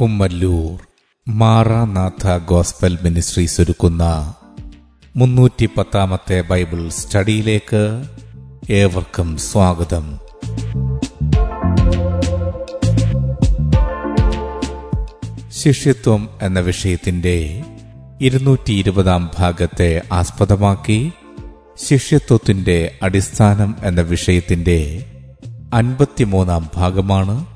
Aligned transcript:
Kummallur. 0.00 0.78
Maranatha 1.28 2.38
gospel 2.38 2.98
ministries 3.02 3.60
ഒരുക്കുന്ന 3.60 4.34
മുന്നൂറ്റി 5.16 5.66
പത്താമത്തെ 5.66 6.40
ബൈബിൾ 6.40 6.88
സ്റ്റഡിയിലേക്ക് 6.88 8.04
ഏവർക്കും 8.70 9.38
സ്വാഗതം. 9.38 10.18
ശിഷ്യത്വം 15.52 16.28
എന്ന 16.42 16.60
വിഷയത്തിന്റെ 16.60 17.64
ഇരുന്നൂറ്റി 18.20 18.72
ഇരുപതാം 18.72 19.30
ഭാഗത്തെ 19.38 20.02
ആസ്പദമാക്കി 20.12 21.12
ശിഷ്യത്വത്തിന്റെ 21.86 22.98
അടിസ്ഥാനം 23.02 23.76
എന്ന 23.84 24.00
വിഷയത്തിന്റെ 24.00 25.06
അൻപത്തിമൂന്നാം 25.74 26.70
ഭാഗമാണ് 26.76 27.46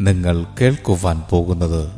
നിങ്ങൾ 0.00 0.46
കേൾക്കുവാൻ 0.60 1.22
പോകുന്നത്. 1.30 1.97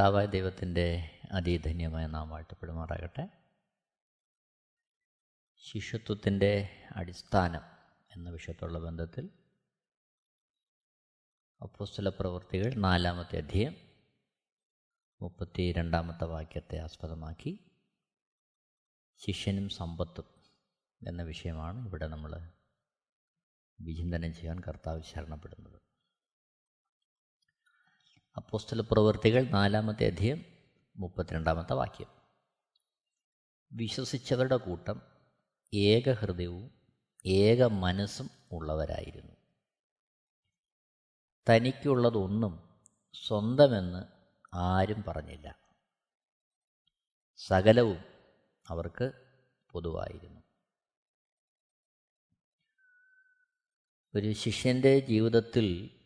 സൃഷ്ടാവായ 0.00 0.26
ദൈവത്തിന്റെ 0.26 1.10
അതിധന്യമായ 1.32 2.06
നാം 2.06 2.30
വാഴ്ത്തപ്പെടുമാറാകട്ടെ 2.30 3.28
ശിഷ്യത്വത്തിന്റെ 5.56 6.70
അടിസ്ഥാനം 6.96 7.60
എന്ന 8.16 8.30
വിഷയത്തുള്ള 8.30 8.78
ബന്ധത്തിൽ 8.78 9.30
അപ്പോസ്തല 11.62 12.08
പ്രവൃത്തികൾ 12.08 12.74
നാലാമത്തെ 12.74 13.36
അധ്യയം 13.36 13.76
മുപ്പത്തി 15.22 15.72
രണ്ടാമത്തെ 15.72 16.24
വാക്യത്തെ 16.24 16.78
ആസ്പദമാക്കി 16.78 17.60
ശിഷ്യനും 19.16 19.68
സമ്പത്തും 19.68 20.26
എന്ന 21.08 21.22
വിഷയമാണ് 21.22 21.86
ഇവിടെ 21.86 22.06
നമ്മൾ 22.06 22.50
വിചിന്തനം 23.80 24.34
ചെയ്യാൻ 24.34 24.60
കർത്താവ് 24.60 25.02
ശരണപ്പെടുന്നത്. 25.02 25.89
അപ്പോസ്തല 28.36 28.80
പ്രവൃത്തികൾ 28.80 29.44
നാലാമത്തെ 29.44 30.06
അധ്യയം 30.06 30.44
മുപ്പത്തിരണ്ടാമത്തെ 30.96 31.72
വാക്യം. 31.72 32.06
വിശ്വസിച്ചവരുടെ 33.72 34.56
കൂട്ടം 34.56 35.02
ഏകഹൃദയവും 35.74 36.70
ഏക 37.26 37.64
മനസ്സും 37.64 38.30
ഉള്ളവരായിരുന്നു. 38.52 39.32
തനിക്കുള്ളതൊന്നും 41.50 42.80
സ്വന്തമെന്ന് 43.26 44.04
ആരും 44.54 45.04
പറഞ്ഞില്ല. 45.08 45.58
സകലവും 47.36 48.04
അവർക്ക് 48.68 49.12
പൊതുവായിരുന്നു. 49.70 50.40
ഒരു 54.14 54.32
ശിഷ്യന്റെ 54.32 54.98
ജീവിതത്തിൽ 54.98 55.99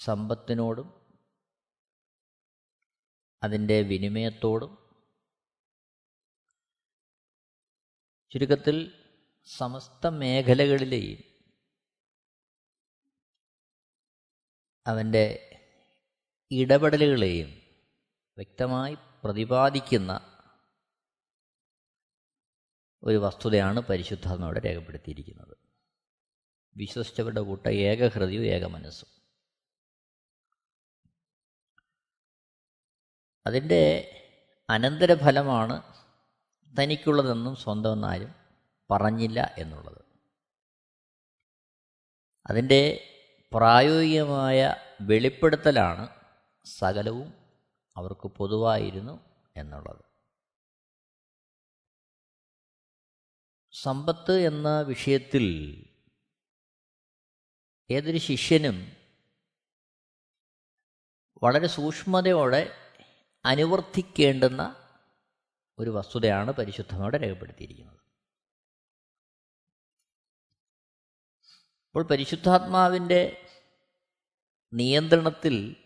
സമ്പത്തിനോടും 0.00 1.00
അതിന്റെ 3.42 3.82
വിനിമയത്തോടും 3.82 4.78
ചുരുക്കത്തിൽ 8.30 9.06
സമസ്ത 9.46 10.06
മേഖലകളിലെയും 10.06 11.18
അവന്റെ 14.86 15.56
ഇടപെടലുകളെയും 16.50 17.48
വ്യക്തമായി 18.36 18.94
പ്രതിപാദിക്കുന്ന 18.94 20.12
ഒരു 23.02 23.16
വസ്തുതയാണ് 23.16 23.80
പരിശുദ്ധാത്മാവിടെ 23.80 24.60
രേഖപ്പെടുത്തിയിരിക്കുന്നത്. 24.60 25.56
വിശ്വസിച്ചവരുടെ 26.76 27.40
കൂട്ട 27.40 27.66
ഏകഹൃതിയും 27.66 28.42
ഏക 28.42 28.64
മനസ്സും 28.64 29.19
അതിന്റെ 33.46 34.16
അനന്തരഫലമാണ് 34.70 35.82
തനിക്കുള്ളതെന്നും 36.78 37.56
സ്വന്തമെന്നാരും 37.56 38.34
പറഞ്ഞില്ല 38.90 39.54
എന്നുള്ളത്. 39.58 40.04
അതിന്റെ 42.46 43.06
പ്രായോഗികമായ 43.52 44.74
വെളിപ്പെടുത്തലാണ് 45.00 46.08
സകലവും 46.64 47.34
അവർക്ക് 47.96 48.28
പൊതുവായിരുന്നു 48.28 49.20
എന്നുള്ളത്. 49.56 50.04
സമ്പത്ത് 53.82 54.32
എന്ന 54.32 54.80
വിഷയത്തിൽ 54.80 55.44
ഏതൊരു 57.90 58.18
ശിഷ്യനും 58.18 58.96
വളരെ 61.42 61.66
സൂക്ഷ്മതയോടെ 61.66 62.79
അനുവർത്തിക്കേണ്ടുന്ന 63.44 64.76
ഒരു 65.78 65.90
വസ്തുതയാണ് 65.90 66.50
പരിശുദ്ധമോടെ 66.50 67.18
രേഖപ്പെടുത്തിയിരിക്കുന്നത്. 67.18 68.00
അപ്പോൾ 71.88 72.06
പരിശുദ്ധാത്മാവിന്റെ 72.06 73.46
നിയന്ത്രണത്തിൽ 74.72 75.76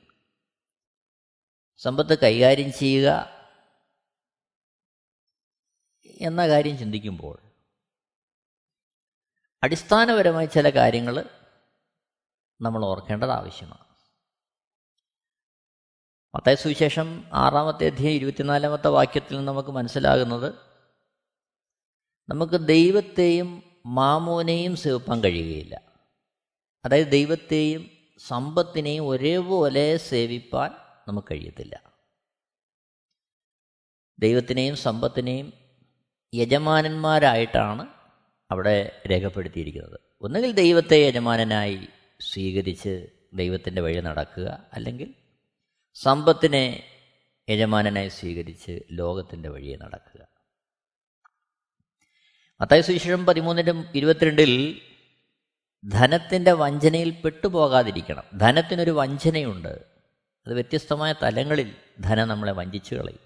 സമ്പത്ത് 1.79 2.19
കൈകാര്യം 2.19 2.73
ചെയ്യുക 2.73 3.35
എന്ന 6.21 6.49
കാര്യം 6.49 6.79
ചിന്തിക്കുമ്പോൾ 6.79 7.39
അടിസ്ഥാനപരമായി 9.63 10.47
ചില 10.47 10.71
കാര്യങ്ങൾ 10.71 11.31
നമ്മൾ 12.61 12.85
ഓർക്കേണ്ടത് 12.85 13.31
ആവശ്യമാണ്. 13.31 13.94
മത്തായ 16.35 16.55
സുവിശേഷം 16.55 17.25
ആറാമത്തെ 17.33 17.87
അധ്യായം 17.87 18.15
ഇരുപത്തിനാലാമത്തെ 18.15 18.89
വാക്യത്തിൽ 18.89 19.45
നമുക്ക് 19.45 19.69
മനസ്സിലാകുന്നത് 19.69 20.55
നമുക്ക് 22.29 22.67
ദൈവത്തെയും 22.67 23.63
മാമോനെയും 23.87 24.77
സേവിപ്പാൻ 24.77 25.25
കഴിയുകയില്ല. 25.25 25.81
അതായത് 26.85 27.07
ദൈവത്തെയും 27.07 27.91
സമ്പത്തിനെയും 28.19 29.09
ഒരേപോലെ 29.09 29.97
സേവിപ്പാൻ 29.97 30.71
നമുക്ക് 31.09 31.29
കഴിയത്തില്ല. 31.31 31.83
ദൈവത്തിനെയും 34.19 34.77
സമ്പത്തിനെയും 34.77 35.53
യജമാനന്മാരായിട്ടാണ് 36.35 37.87
അവിടെ 38.51 39.03
രേഖപ്പെടുത്തിയിരിക്കുന്നത്. 39.11 40.01
ഒന്നുകിൽ 40.21 40.53
ദൈവത്തെ 40.53 40.97
യജമാനനായി 40.97 41.89
സ്വീകരിച്ച് 42.21 43.07
ദൈവത്തിന്റെ 43.35 43.83
വഴി 43.83 44.01
നടക്കുക 44.01 44.67
അല്ലെങ്കിൽ 44.73 45.15
സമ്പത്തിനെ 45.95 46.91
യജമാനനായി 47.51 48.09
സ്വീകരിച്ച് 48.09 48.81
ലോകത്തിന്റെ 48.91 49.49
വഴിയെ 49.49 49.77
നടക്കുക. 49.77 50.27
മത്തായ 52.61 52.81
സുവിശേഷം 52.81 53.27
പതിമൂന്നിന്റെ 53.27 53.73
ഇരുപത്തിരണ്ടിൽ 53.95 54.81
ധനത്തിന്റെ 55.89 56.53
വഞ്ചനയിൽ 56.53 57.11
പെട്ടുപോകാതിരിക്കണം. 57.11 58.23
ധനത്തിനൊരു 58.39 58.91
വഞ്ചനയുണ്ട്. 58.91 59.69
അത് 60.47 60.55
വ്യത്യസ്തമായ 60.55 61.15
തലങ്ങളിൽ 61.23 61.77
ധനം 62.01 62.29
നമ്മളെ 62.29 62.53
വഞ്ചിച്ചു 62.53 62.95
കളയും. 62.95 63.19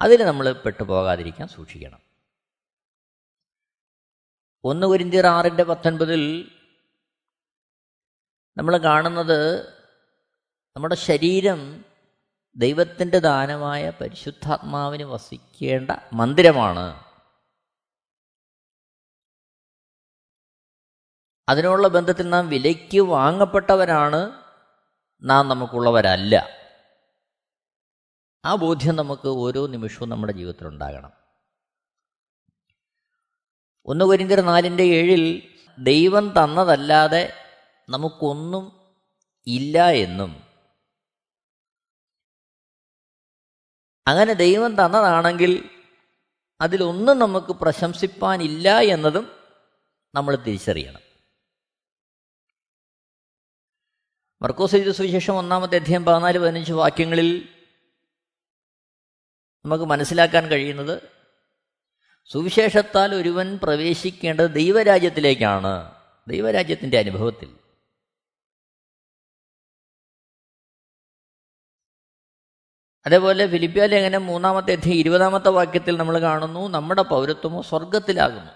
അതിൽ 0.00 0.24
നമ്മൾ 0.24 0.52
പെട്ടുപോകാതിരിക്കാൻ 0.52 1.48
സൂക്ഷിക്കണം. 1.48 2.00
ഒന്ന് 4.64 4.86
കുരിന്തിയർ 4.86 5.26
ആറിന്റെ 5.26 5.62
പത്തൊൻപതിൽ 5.62 6.50
നമ്മൾ 8.56 8.76
കാണുന്നത് 8.76 9.79
നമ്മുടെ 10.76 10.94
ശരീരം 10.94 11.84
ദൈവത്തിന്റെ 12.56 13.18
ദാനമായ 13.18 13.90
പരിശുദ്ധാത്മാവിന് 13.90 15.02
വസിക്കേണ്ട 15.02 15.90
മന്ദിരമാണ്. 16.12 17.04
അതിനുള്ള 21.48 21.88
ബന്ധത്തിൽ 21.88 22.28
നാം 22.28 22.48
വിലയ്ക്ക് 22.48 23.00
വാങ്ങപ്പെട്ടവരാണ് 23.00 24.42
നാം 25.22 25.48
നമുക്കുള്ളവരല്ല. 25.48 26.46
ആ 28.44 28.54
ബോധ്യം 28.54 28.96
നമുക്ക് 28.96 29.28
ഓരോ 29.28 29.66
നിമിഷവും 29.66 30.08
നമ്മുടെ 30.08 30.32
ജീവിതത്തിൽ 30.32 30.66
ഉണ്ടാകണം. 30.68 31.12
ഒന്ന് 33.86 34.04
കൊരിന്തിയർ 34.04 34.40
നാലിന്റെ 34.40 34.82
ഏഴിൽ 34.82 35.54
ദൈവം 35.78 36.30
തന്നതല്ലാതെ 36.30 37.32
നമുക്കൊന്നും 37.88 38.94
ഇല്ല 39.46 39.90
എന്നും 39.90 40.49
അങ്ങനെ 44.10 44.32
ദൈവം 44.32 44.72
തന്നതാണെങ്കിൽ 44.72 45.70
അതിലൊന്നും 46.60 47.18
നമുക്ക് 47.18 47.46
പ്രശംസിപ്പാനില്ല 47.46 48.80
എന്നതും 48.80 49.30
നമ്മൾ 50.14 50.36
തിരിച്ചറിയണം. 50.36 51.00
മർക്കോസ് 54.42 54.76
എഴുതിയ 54.76 54.92
സുവിശേഷം 54.92 55.34
ഒന്നാമത്തെ 55.34 55.76
അധ്യയം 55.76 56.04
പതിനാല് 56.04 56.38
പതിനഞ്ച് 56.38 56.72
വാക്യങ്ങളിൽ 56.72 57.48
നമുക്ക് 59.64 59.84
മനസ്സിലാക്കാൻ 59.84 60.46
കഴിയുന്നത് 60.46 61.02
സുവിശേഷത്താൽ 62.24 63.14
ഒരുവൻ 63.14 63.58
പ്രവേശിക്കേണ്ടത് 63.62 64.50
ദൈവരാജ്യത്തിലേക്കാണ്. 64.50 65.94
ദൈവരാജ്യത്തിന്റെ 66.28 66.98
അനുഭവത്തിൽ. 66.98 67.59
അതേപോലെ 73.06 73.46
ഫിലിപ്പിയ 73.46 73.86
ലേഖനം 73.86 74.26
മൂന്നാമത്തെ 74.26 74.72
അധ്യയം 74.72 74.94
ഇരുപതാമത്തെ 74.94 75.48
വാക്യത്തിൽ 75.48 75.96
നമ്മൾ 75.96 76.20
കാണുന്നു 76.20 76.68
നമ്മുടെ 76.68 77.02
പൗരത്വമോ 77.02 77.62
സ്വർഗത്തിലാകുന്നു 77.62 78.52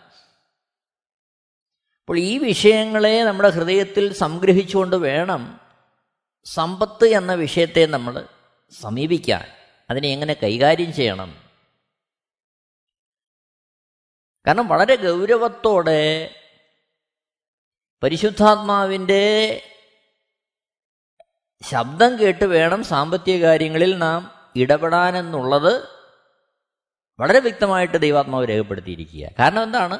അപ്പോൾ 2.01 2.19
ഈ 2.19 2.39
വിഷയങ്ങളെ 2.39 3.25
നമ്മുടെ 3.25 3.49
ഹൃദയത്തിൽ 3.49 4.13
സംഗ്രഹിച്ചുകൊണ്ട് 4.13 4.97
വേണം 4.97 5.61
സമ്പത്ത് 6.45 7.05
എന്ന 7.05 7.35
വിഷയത്തെ 7.35 7.87
നമ്മൾ 7.87 8.29
സമീപിക്കാൻ. 8.81 9.49
അതിനെ 9.91 10.09
എങ്ങനെ 10.09 10.35
കൈകാര്യം 10.35 10.93
ചെയ്യണം? 10.93 11.45
കാരണം 14.47 14.69
വളരെ 14.69 14.97
ഗൗരവത്തോടെ 14.97 16.35
പരിശുദ്ധാത്മാവിന്റെ 18.03 19.23
ശബ്ദം 21.71 22.19
കേട്ട് 22.19 22.45
വേണം 22.45 22.85
സാമ്പത്തിക 22.85 23.43
കാര്യങ്ങളിൽ 23.43 23.99
നാം 23.99 24.34
ഇടപെടാനെന്നുള്ളത് 24.57 25.89
വളരെ 27.21 27.39
വ്യക്തമായിട്ട് 27.39 27.99
ദൈവാത്മാവ് 27.99 28.49
രേഖപ്പെടുത്തിയിരിക്കുക. 28.49 29.29
കാരണം 29.39 29.63
എന്താണ്? 29.63 29.99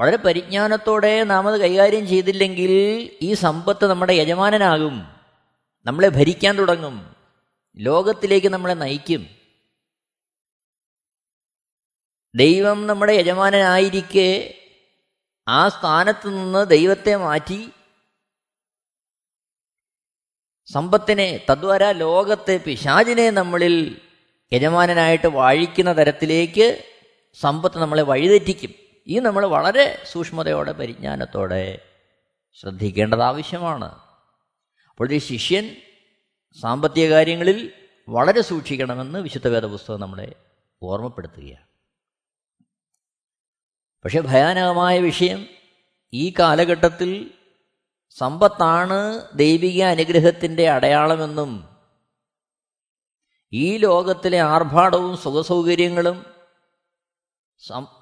വളരെ 0.00 0.16
പരിജ്ഞാനത്തോടെ 0.16 1.24
നാം 1.24 1.48
അത് 1.48 1.60
കൈകാര്യം 1.60 2.08
ചെയ്തില്ലെങ്കിൽ 2.08 2.70
ഈ 3.22 3.34
സമ്പത്ത് 3.34 3.86
നമ്മുടെ 3.86 4.12
യജമാനനാകും. 4.12 5.16
നമ്മളെ 5.84 6.08
ഭരിക്കാൻ 6.08 6.58
തുടങ്ങും. 6.58 7.16
ലോകത്തിലേക്ക് 7.76 8.46
നമ്മളെ 8.46 8.74
നയിക്കും. 8.74 9.26
ദൈവം 12.34 12.86
നമ്മുടെ 12.86 13.12
യജമാനനായിരിക്കെ 13.12 14.54
ആ 15.48 15.68
സ്ഥാനത്ത് 15.68 16.28
നിന്ന് 16.28 16.66
ദൈവത്തെ 16.66 17.16
മാറ്റി 17.16 17.70
സമ്പത്തിനെ 20.72 21.46
തദ്വാര 21.50 21.90
ലോകത്തെ 21.90 22.60
പിശാചിനെ 22.66 23.30
നമ്മളിൽ 23.30 24.00
യജമാനനായിട്ട് 24.52 25.26
വാഴിക്കുന്ന 25.26 25.96
തരത്തിലേക്ക് 25.96 26.84
സമ്പത്ത് 27.40 27.78
നമ്മളെ 27.78 28.02
വഴിതെറ്റിക്കും. 28.02 28.74
ഈ 29.06 29.18
നമ്മൾ 29.18 29.46
വളരെ 29.46 30.02
സൂക്ഷ്മതയോടെ 30.12 30.72
പരിജ്ഞാനത്തോടെ 30.72 31.78
ശ്രദ്ധിക്കേണ്ടത് 32.60 33.22
ആവശ്യമാണ്. 33.22 33.84
അപ്പോൾ 34.90 35.12
ഈ 35.12 35.18
ശിഷ്യൻ 35.18 35.76
സാമ്പത്തിക 36.60 37.08
കാര്യങ്ങളിൽ 37.08 37.72
വളരെ 38.08 38.40
സൂക്ഷിക്കണമെന്ന് 38.40 39.18
വിശുദ്ധ 39.18 39.48
വേദപുസ്തകം 39.48 40.00
നമ്മളെ 40.00 40.34
ഓർമ്മപ്പെടുത്തുകയാണ്. 40.82 41.66
പക്ഷേ 44.04 44.20
ഭയാനകമായ 44.20 44.98
വിഷയം 44.98 45.46
ഈ 46.12 46.34
കാലഘട്ടത്തിൽ 46.38 47.30
സമ്പത്താണ് 48.10 49.28
ദൈവിക 49.34 49.82
അനുഗ്രഹത്തിന്റെ 49.82 50.70
അടയാളമെന്നും 50.70 51.78
ഈ 53.52 53.76
ലോകത്തിലെ 53.76 54.40
ആർഭാടവും 54.40 55.16
സുഖസൗകര്യങ്ങളും 55.16 56.26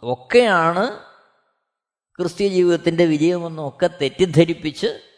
ഒക്കെയാണ് 0.03 0.99
ക്രിസ്ത്യ 2.19 2.49
ജീവിതത്തിന്റെ 2.49 3.05
വിജയമെന്നും 3.05 3.69
ഒക്കെ 3.69 3.87
തെറ്റിദ്ധരിപ്പിച്ച് 3.87 5.11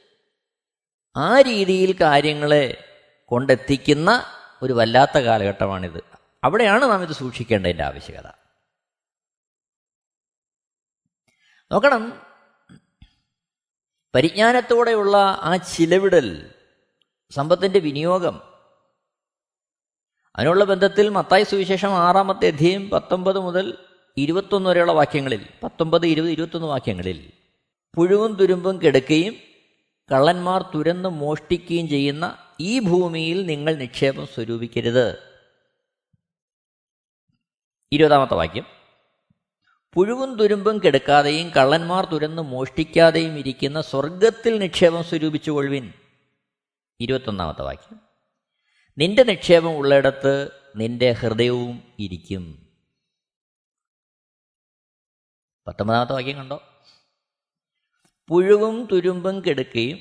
ആ 1.17 1.41
രീതിയിൽ 1.41 1.97
കാര്യങ്ങളെ 2.01 2.85
കൊണ്ടെത്തിക്കുന്ന 3.25 4.23
ഒരു 4.63 4.73
വല്ലാത്ത 4.73 5.19
കാലഘട്ടമാണിത്. 5.19 6.05
അവിടെയാണ് 6.45 6.83
നാം 6.83 7.03
ഇത് 7.03 7.13
സൂക്ഷിക്കേണ്ടതിന്റെ 7.13 7.85
ആവശ്യകത. 7.85 8.27
നോക്കണം 11.73 12.28
പരിജ്ഞാനത്തോടെയുള്ള 14.15 15.17
ആ 15.17 15.57
ചിലവിടൽ 15.57 16.55
സമ്പത്തിന്റെ 17.31 17.79
വിനിയോഗം. 17.79 18.41
അതിനുള്ള 20.37 20.65
ബന്ധത്തിൽ 20.65 21.09
മത്തായി 21.09 21.43
സുവിശേഷം 21.43 21.93
ആറാമത്തെ 21.93 22.47
അധ്യയം 22.47 22.91
പത്തൊമ്പത് 22.91 23.39
മുതൽ 23.39 23.79
ഇരുപത്തൊന്ന് 24.17 24.71
വരെയുള്ള 24.71 24.93
വാക്യങ്ങളിൽ 24.93 25.47
പത്തൊമ്പത് 25.63 26.07
ഇരുപത് 26.07 26.31
ഇരുപത്തൊന്ന് 26.31 26.69
വാക്യങ്ങളിൽ 26.69 27.33
പുഴുവും 27.97 28.35
തുരുമ്പും 28.35 28.83
കിടക്കുകയും 28.83 29.35
കള്ളന്മാർ 30.13 30.63
തുരന്ന് 30.63 31.09
മോഷ്ടിക്കുകയും 31.09 31.89
ചെയ്യുന്ന 31.89 32.39
ഈ 32.61 32.79
ഭൂമിയിൽ 32.79 33.47
നിങ്ങൾ 33.47 33.75
നിക്ഷേപം 33.75 34.27
സ്വരൂപിക്കരുത്. 34.27 35.37
ഇരുപതാമത്തെ 37.93 38.35
വാക്യം. 38.35 38.78
പുഴുവും 39.99 40.35
തുരുമ്പും 40.35 40.79
കെടുക്കാതെയും 40.79 41.49
കള്ളന്മാർ 41.49 42.05
തുരന്ന് 42.05 42.43
മോഷ്ടിക്കാതെയും 42.43 43.39
ഇരിക്കുന്ന 43.39 43.81
സ്വർഗത്തിൽ 43.81 44.59
നിക്ഷേപം 44.59 45.05
സ്വരൂപിച്ചു 45.05 45.51
കൊള്ളുവിൻ 45.51 45.93
ഇരുപത്തൊന്നാമത്തെ 47.01 47.63
വാക്യം. 47.63 48.01
നിന്റെ 48.99 49.23
നിക്ഷേപം 49.23 49.77
ഉള്ളിടത്ത് 49.77 50.51
നിന്റെ 50.77 51.13
ഹൃദയവും 51.13 51.83
ഇരിക്കും. 51.99 52.69
പത്തൊമ്പതാമത്തെ 55.69 56.13
വാക്യം 56.13 56.37
കണ്ടോ? 56.37 56.63
പുഴുവും 58.29 58.89
തുരുമ്പും 58.93 59.41
കെടുക്കുകയും 59.41 59.99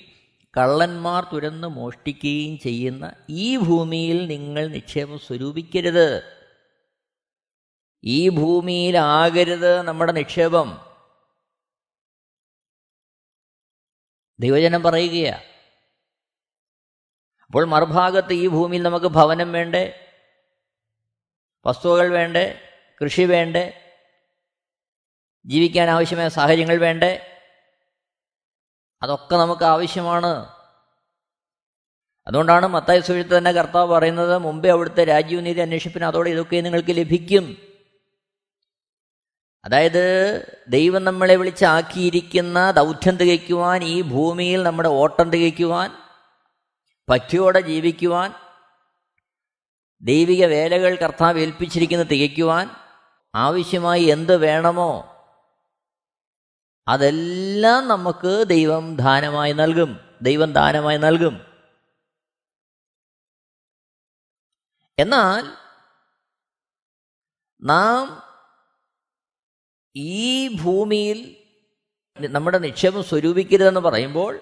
കള്ളന്മാർ 0.57 1.27
തുരന്ന് 1.33 1.67
മോഷ്ടിക്കുകയും 1.67 2.59
ചെയ്യുന്ന 2.59 3.13
ഈ 3.29 3.57
ഭൂമിയിൽ 3.57 4.27
നിങ്ങൾ 4.27 4.67
നിക്ഷേപം 4.67 5.19
സ്വരൂപിക്കരുത്. 5.19 6.36
ഈ 8.09 8.29
ഭൂമിയിലാകരുത് 8.29 9.81
നമ്മുടെ 9.81 10.11
നിക്ഷേപം. 10.11 10.95
ദൈവജനം 14.39 14.83
പറയുകയാ. 14.83 15.41
അപ്പോൾ 17.45 17.65
മറുഭാഗത്ത് 17.65 18.33
ഈ 18.33 18.47
ഭൂമിയിൽ 18.47 18.83
നമുക്ക് 18.83 19.05
ഭവനം 19.05 19.51
വേണ്ടേ? 19.51 20.13
വസ്തുവകൾ 21.65 22.11
വേണ്ടേ? 22.11 22.61
കൃഷി 23.03 23.21
വേണ്ടേ? 23.21 23.95
ജീവിക്കാൻ 25.45 25.89
ആവശ്യമായ 25.89 26.29
സാഹചര്യങ്ങൾ 26.29 26.77
വേണ്ടേ? 26.77 27.39
അതൊക്കെ 29.01 29.35
നമുക്ക് 29.35 29.63
ആവശ്യമാണ്. 29.63 30.47
അതുകൊണ്ടാണ് 32.27 32.67
മത്തായ 32.67 32.99
സുഴുത്ത് 32.99 33.37
തന്നെ 33.37 33.51
കർത്താവ് 33.51 33.91
പറയുന്നത് 33.91 34.37
മുമ്പേ 34.37 34.69
അവിടുത്തെ 34.69 35.03
രാജ്യവും 35.03 35.43
നീതി 35.43 35.59
അന്വേഷിപ്പിന് 35.59 36.05
അതോടെ 36.05 36.29
ഇതൊക്കെ 36.29 36.61
നിങ്ങൾക്ക് 36.61 36.97
ലഭിക്കും. 36.97 37.66
അതായത് 39.67 40.59
ദൈവം 40.67 41.03
നമ്മളെ 41.03 41.35
വിളിച്ചാക്കിയിരിക്കുന്ന 41.35 42.71
ദൗത്യം 42.71 43.17
തികയ്ക്കുവാൻ 43.17 43.83
ഈ 43.83 44.01
ഭൂമിയിൽ 44.01 44.63
നമ്മുടെ 44.63 44.89
ഓട്ടം 44.89 45.29
തികയ്ക്കുവാൻ 45.29 45.91
പറ്റിയോടെ 47.09 47.59
ജീവിക്കുവാൻ 47.59 48.33
ദൈവിക 50.01 50.45
വേലകൾ 50.45 50.95
കർത്താവ് 50.95 51.39
ഏൽപ്പിച്ചിരിക്കുന്ന 51.39 52.03
തികയ്ക്കുവാൻ 52.03 52.69
ആവശ്യമായി 53.35 54.03
എന്ത് 54.03 54.37
വേണമോ 54.37 55.13
അതെല്ലാം 56.87 57.87
നമുക്ക് 57.87 58.43
ദൈവം 58.47 58.95
ദാനമായി 58.95 59.53
നൽകും. 59.53 60.17
ദൈവം 60.21 60.53
ദാനമായി 60.53 60.97
നൽകും. 60.97 61.41
എന്നാൽ 64.99 65.51
നാം 67.61 68.26
ഈ 69.97 70.47
ഭൂമിയിൽ 70.61 71.35
നമ്മുടെ 72.19 72.57
നിക്ഷേപം 72.57 73.03
സ്വരൂപിക്കരുതെന്ന് 73.03 73.79
പറയുമ്പോൾ 73.79 74.39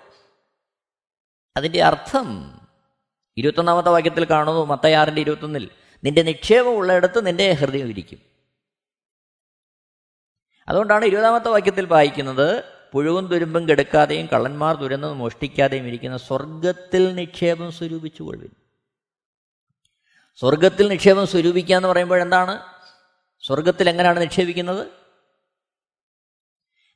അതിന്റെ 1.58 1.84
അർത്ഥം 1.84 2.60
ഇരുപത്തൊന്നാമത്തെ 3.38 3.90
വാക്യത്തിൽ 3.90 4.24
കാണുന്നു 4.24 4.66
മത്തയാറിന്റെ 4.66 5.22
ഇരുപത്തൊന്നിൽ 5.22 5.70
നിന്റെ 6.04 6.22
നിക്ഷേപം 6.22 6.76
ഉള്ളിടത്ത് 6.76 7.28
നിന്റെ 7.28 7.52
ഹൃദയം 7.52 7.90
ഇരിക്കും. 7.90 8.22
അതുകൊണ്ടാണ് 10.68 11.06
ഇരുപതാമത്തെ 11.06 11.50
വാക്യത്തിൽ 11.50 11.86
വായിക്കുന്നത് 11.86 12.64
പുഴുവും 12.92 13.28
തുരുമ്പും 13.28 13.70
കെടുക്കാതെയും 13.70 14.28
കള്ളന്മാർ 14.34 14.76
തുരന്ന് 14.76 15.14
മോഷ്ടിക്കാതെയും 15.14 15.88
ഇരിക്കുന്ന 15.88 16.18
സ്വർഗത്തിൽ 16.18 17.16
നിക്ഷേപം 17.16 17.72
സ്വരൂപിച്ചു 17.72 18.24
കൊള്ളുവിൻ. 18.24 18.52
സ്വർഗത്തിൽ 20.36 20.88
നിക്ഷേപം 20.88 21.28
സ്വരൂപിക്കുക 21.28 21.76
എന്ന് 21.76 21.88
പറയുമ്പോൾ 21.88 22.22
എന്താണ്? 22.22 22.60
സ്വർഗത്തിൽ 23.42 23.90
എങ്ങനെയാണ് 23.90 24.22
നിക്ഷേപിക്കുന്നത്? 24.22 25.05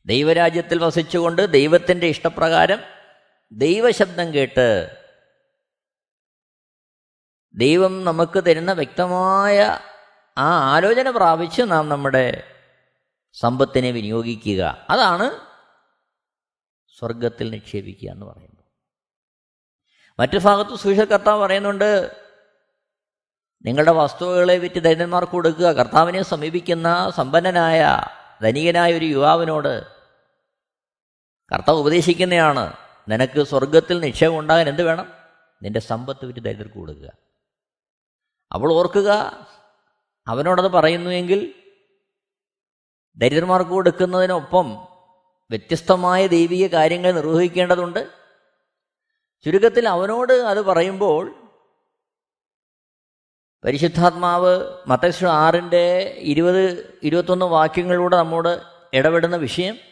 ദൈവരാജ്യത്തിൽ 0.09 0.83
വസിച്ചുകൊണ്ട് 0.83 1.51
ദൈവത്തിന്റെ 1.51 2.07
ഇഷ്ടപ്രകാരം 2.07 2.79
ദൈവശബ്ദം 3.51 4.33
കേട്ട് 4.33 4.97
ദൈവം 7.53 8.05
നമുക്ക് 8.05 8.43
തരുന്ന 8.43 8.73
വ്യക്തമായ 8.73 9.79
ആ 10.37 10.75
ആലോചന 10.75 11.09
പ്രാപിച്ച് 11.09 11.61
നാം 11.61 11.89
നമ്മുടെ 11.89 12.55
സമ്പത്തിനെ 13.33 13.91
വിനിയോഗിക്കുക. 13.91 14.87
അതാണ് 14.89 15.31
സ്വർഗത്തിൽ 16.99 17.49
നിക്ഷേപിക്കുക 17.49 18.09
എന്ന് 18.09 18.25
പറയുന്നത്. 18.25 18.65
മറ്റു 20.19 20.37
ഭാഗത്ത് 20.37 20.75
സുവിശ 20.75 20.99
കർത്താവ് 20.99 21.41
പറയുന്നുണ്ട് 21.41 22.17
നിങ്ങളുടെ 23.65 23.91
വസ്തുവകളെ 23.91 24.57
വിറ്റ് 24.57 24.79
ദരിദ്രന്മാർക്ക് 24.79 25.31
കൊടുക്കുക. 25.31 25.65
കർത്താവിനെ 25.65 26.23
സമീപിക്കുന്ന 26.23 27.11
സമ്പന്നനായ 27.15 28.01
ധനികനായ 28.43 28.93
ഒരു 28.93 29.05
യുവാവിനോട് 29.05 29.98
കർത്താവ് 31.53 31.79
ഉപദേശിക്കുന്നതാണ് 31.79 32.73
നിനക്ക് 33.09 33.43
സ്വർഗത്തിൽ 33.43 33.99
നിക്ഷേപം 33.99 34.39
ഉണ്ടാകാൻ 34.39 34.69
എന്ത് 34.69 34.83
വേണം? 34.83 35.11
നിന്റെ 35.63 35.79
സമ്പത്ത് 35.79 36.25
വിറ്റ് 36.25 36.39
ദരിദ്രർക്ക് 36.39 36.75
കൊടുക്കുക. 36.75 37.11
അവൾ 38.51 38.73
ഓർക്കുക 38.73 39.11
അവനോടത് 40.27 40.67
പറയുന്നുവെങ്കിൽ 40.67 41.53
ദരിദ്രന്മാർക്ക് 43.17 43.71
കൊടുക്കുന്നതിനൊപ്പം 43.71 44.73
വ്യത്യസ്തമായ 45.49 46.27
ദൈവിക 46.27 46.67
കാര്യങ്ങൾ 46.67 47.11
നിർവഹിക്കേണ്ടതുണ്ട്. 47.11 48.09
ചുരുക്കത്തിൽ 49.45 49.89
അവനോട് 49.89 50.33
അത് 50.33 50.61
പറയുമ്പോൾ 50.61 51.35
പരിശുദ്ധാത്മാവ് 53.65 54.77
മത്തശ്വ 54.87 55.29
ആറിന്റെ 55.29 56.15
ഇരുപത് 56.17 56.99
ഇരുപത്തൊന്ന് 57.03 57.45
വാക്യങ്ങളിലൂടെ 57.45 58.17
നമ്മോട് 58.17 58.61
ഇടപെടുന്ന 58.93 59.35
വിഷയം 59.35 59.88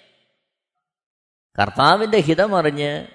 കർത്താവിന്റെ 1.60 2.18
ഹിതമറിഞ്ഞ് 2.18 3.08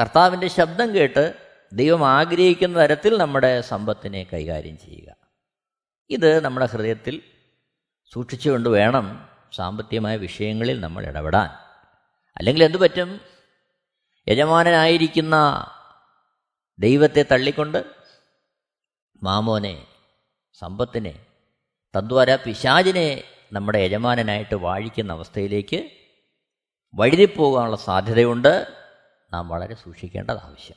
കർത്താവിന്റെ 0.00 0.48
ശബ്ദം 0.48 0.94
കേട്ട് 0.94 1.34
ദൈവം 1.72 2.08
ആഗ്രഹിക്കുന്ന 2.08 2.78
തരത്തിൽ 2.78 3.18
നമ്മുടെ 3.18 3.60
സമ്പത്തിനെ 3.60 4.26
കൈകാര്യം 4.32 4.78
ചെയ്യുക. 4.78 5.16
ഇത് 6.10 6.44
നമ്മുടെ 6.44 6.66
ഹൃദയത്തിൽ 6.66 7.22
സൂക്ഷിച്ചുകൊണ്ട് 8.12 8.68
വേണം 8.68 9.28
സാമ്പത്തികമായ 9.52 10.16
വിഷയങ്ങളിൽ 10.16 10.80
നമ്മൾ 10.80 11.06
ഇടപെടാൻ. 11.06 11.48
അല്ലെങ്കിൽ 12.36 12.64
എന്തു 12.64 12.78
പറ്റും? 12.78 13.20
യജമാനനായിരിക്കുന്ന 14.28 15.66
ദൈവത്തെ 16.78 17.24
തള്ളിക്കൊണ്ട് 17.30 17.84
മാമോനെ 19.22 19.86
സമ്പത്തിനെ 20.58 21.26
തദ്വാര 21.96 22.36
പിശാചിനെ 22.36 23.22
നമ്മുടെ 23.52 23.78
യജമാനനായിട്ട് 23.78 24.54
വാഴിക്കുന്ന 24.54 25.12
അവസ്ഥയിലേക്ക് 25.12 25.90
വഴുതിപ്പോകാനുള്ള 26.94 27.76
സാധ്യതയുണ്ട്. 27.76 28.66
നാം 29.32 29.48
വളരെ 29.48 29.74
സൂക്ഷിക്കേണ്ടത് 29.74 30.38
ആവശ്യം. 30.38 30.76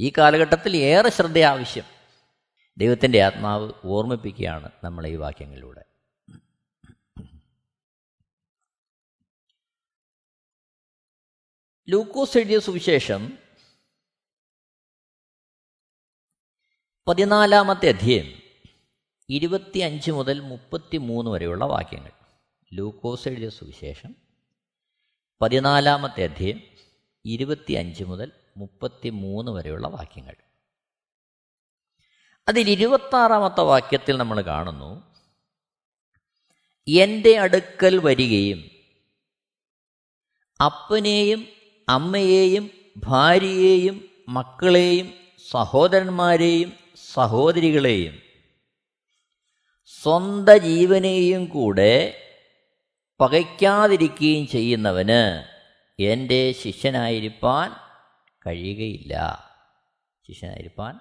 ഈ 0.00 0.12
കാലഘട്ടത്തിൽ 0.18 0.76
ഏറെ 0.76 1.10
ശ്രദ്ധ 1.10 1.38
ആവശ്യം. 1.38 1.84
ദൈവത്തിന്റെ 2.76 3.22
ആത്മാവ് 3.22 3.72
ഓർമ്മിപ്പിക്കുകയാണ് 3.84 4.70
നമ്മളെ 4.84 5.08
ഈ 5.08 5.16
വാക്യങ്ങളിലൂടെ. 5.16 5.84
ലൂക്കോസ് 11.88 12.38
എഴുതിയ 12.38 12.58
സുവിശേഷം 12.58 13.38
പതിനാലാമത്തെ 17.08 17.88
അധ്യയം 17.88 18.42
ഇരുപത്തി 19.28 19.78
അഞ്ച് 19.78 20.10
മുതൽ 20.10 20.40
മുപ്പത്തി 20.40 20.96
മൂന്ന് 20.96 21.30
വരെയുള്ള 21.30 21.64
വാക്യങ്ങൾ. 21.64 22.19
ലൂക്കോസ് 22.72 23.28
എഴുതിയ 23.28 23.48
സുവിശേഷം. 23.48 24.14
പതിനാലാമത്തെ 25.42 26.24
അധ്യയം 26.24 26.60
ഇരുപത്തി 27.24 27.72
അഞ്ച് 27.72 28.04
മുതൽ 28.04 28.32
മുപ്പത്തി 28.56 29.08
മൂന്ന് 29.08 29.52
വരെയുള്ള 29.52 29.88
വാക്യങ്ങൾ. 29.88 30.34
അതിൽ 32.48 32.70
ഇരുപത്താറാമത്തെ 32.70 33.60
വാക്യത്തിൽ 33.60 34.16
നമ്മൾ 34.16 34.40
കാണുന്നു 34.40 35.14
എന്റെ 36.88 37.38
അടുക്കൽ 37.38 37.98
വരികയും 37.98 38.70
അപ്പനെയും 40.64 41.46
അമ്മയെയും 41.88 42.70
ഭാര്യയെയും 42.96 44.08
മക്കളെയും 44.28 45.14
സഹോദരന്മാരെയും 45.50 46.72
സഹോദരികളെയും 47.12 48.18
സ്വന്ത 50.02 50.48
ജീവനെയും 50.48 51.46
കൂടെ 51.46 52.26
പകയ്ക്കാതിരിക്കുകയും 53.20 54.46
ചെയ്യുന്നവന് 54.46 55.44
എന്റെ 56.02 56.52
ശിഷ്യനായിരിക്കാൻ 56.52 57.72
കഴിയുകയില്ല. 58.46 59.44
ശിഷ്യനായിരിക്കാൻ 60.28 61.00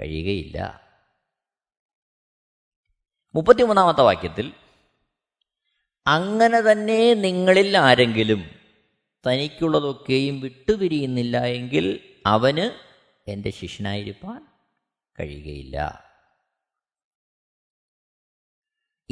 കഴിയുകയില്ല. 0.00 0.80
മുപ്പത്തിമൂന്നാമത്തെ 3.34 4.00
വാക്യത്തിൽ 4.00 4.52
അങ്ങനെ 6.06 6.72
തന്നെ 6.72 7.14
നിങ്ങളിൽ 7.14 7.78
ആരെങ്കിലും 7.78 8.50
തനിക്കുള്ളതൊക്കെയും 9.26 10.40
വിട്ടുപിരിയുന്നില്ല 10.40 11.44
എങ്കിൽ 11.44 12.00
അവന് 12.26 12.70
എന്റെ 13.30 13.50
ശിഷ്യനായിരിക്കാൻ 13.50 14.46
കഴിയുകയില്ല. 15.20 16.04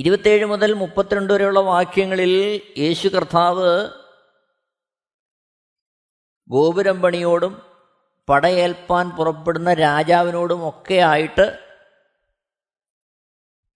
ഇരുപത്തേഴ് 0.01 0.47
മുതൽ 0.47 0.73
മുപ്പത്തിരണ്ട് 0.73 1.33
വരെയുള്ള 1.33 1.61
വാക്യങ്ങളിൽ 1.61 2.33
യേശു 2.79 3.09
കർത്താവ് 3.09 3.71
ഗോപുരം 6.51 7.03
പണിയോടും 7.03 7.55
പടയേൽപ്പാൻ 8.29 9.11
പുറപ്പെടുന്ന 9.11 9.75
രാജാവിനോടും 9.75 10.69
ഒക്കെ 10.69 10.95
ആയിട്ട് 10.95 11.47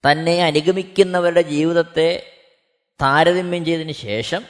തന്നെ 0.04 0.42
അനുഗമിക്കുന്നവരുടെ 0.42 1.42
ജീവിതത്തെ 1.42 2.08
താരതമ്യം 3.02 3.64
ചെയ്തതിന് 3.64 3.92
ശേഷം 3.92 4.42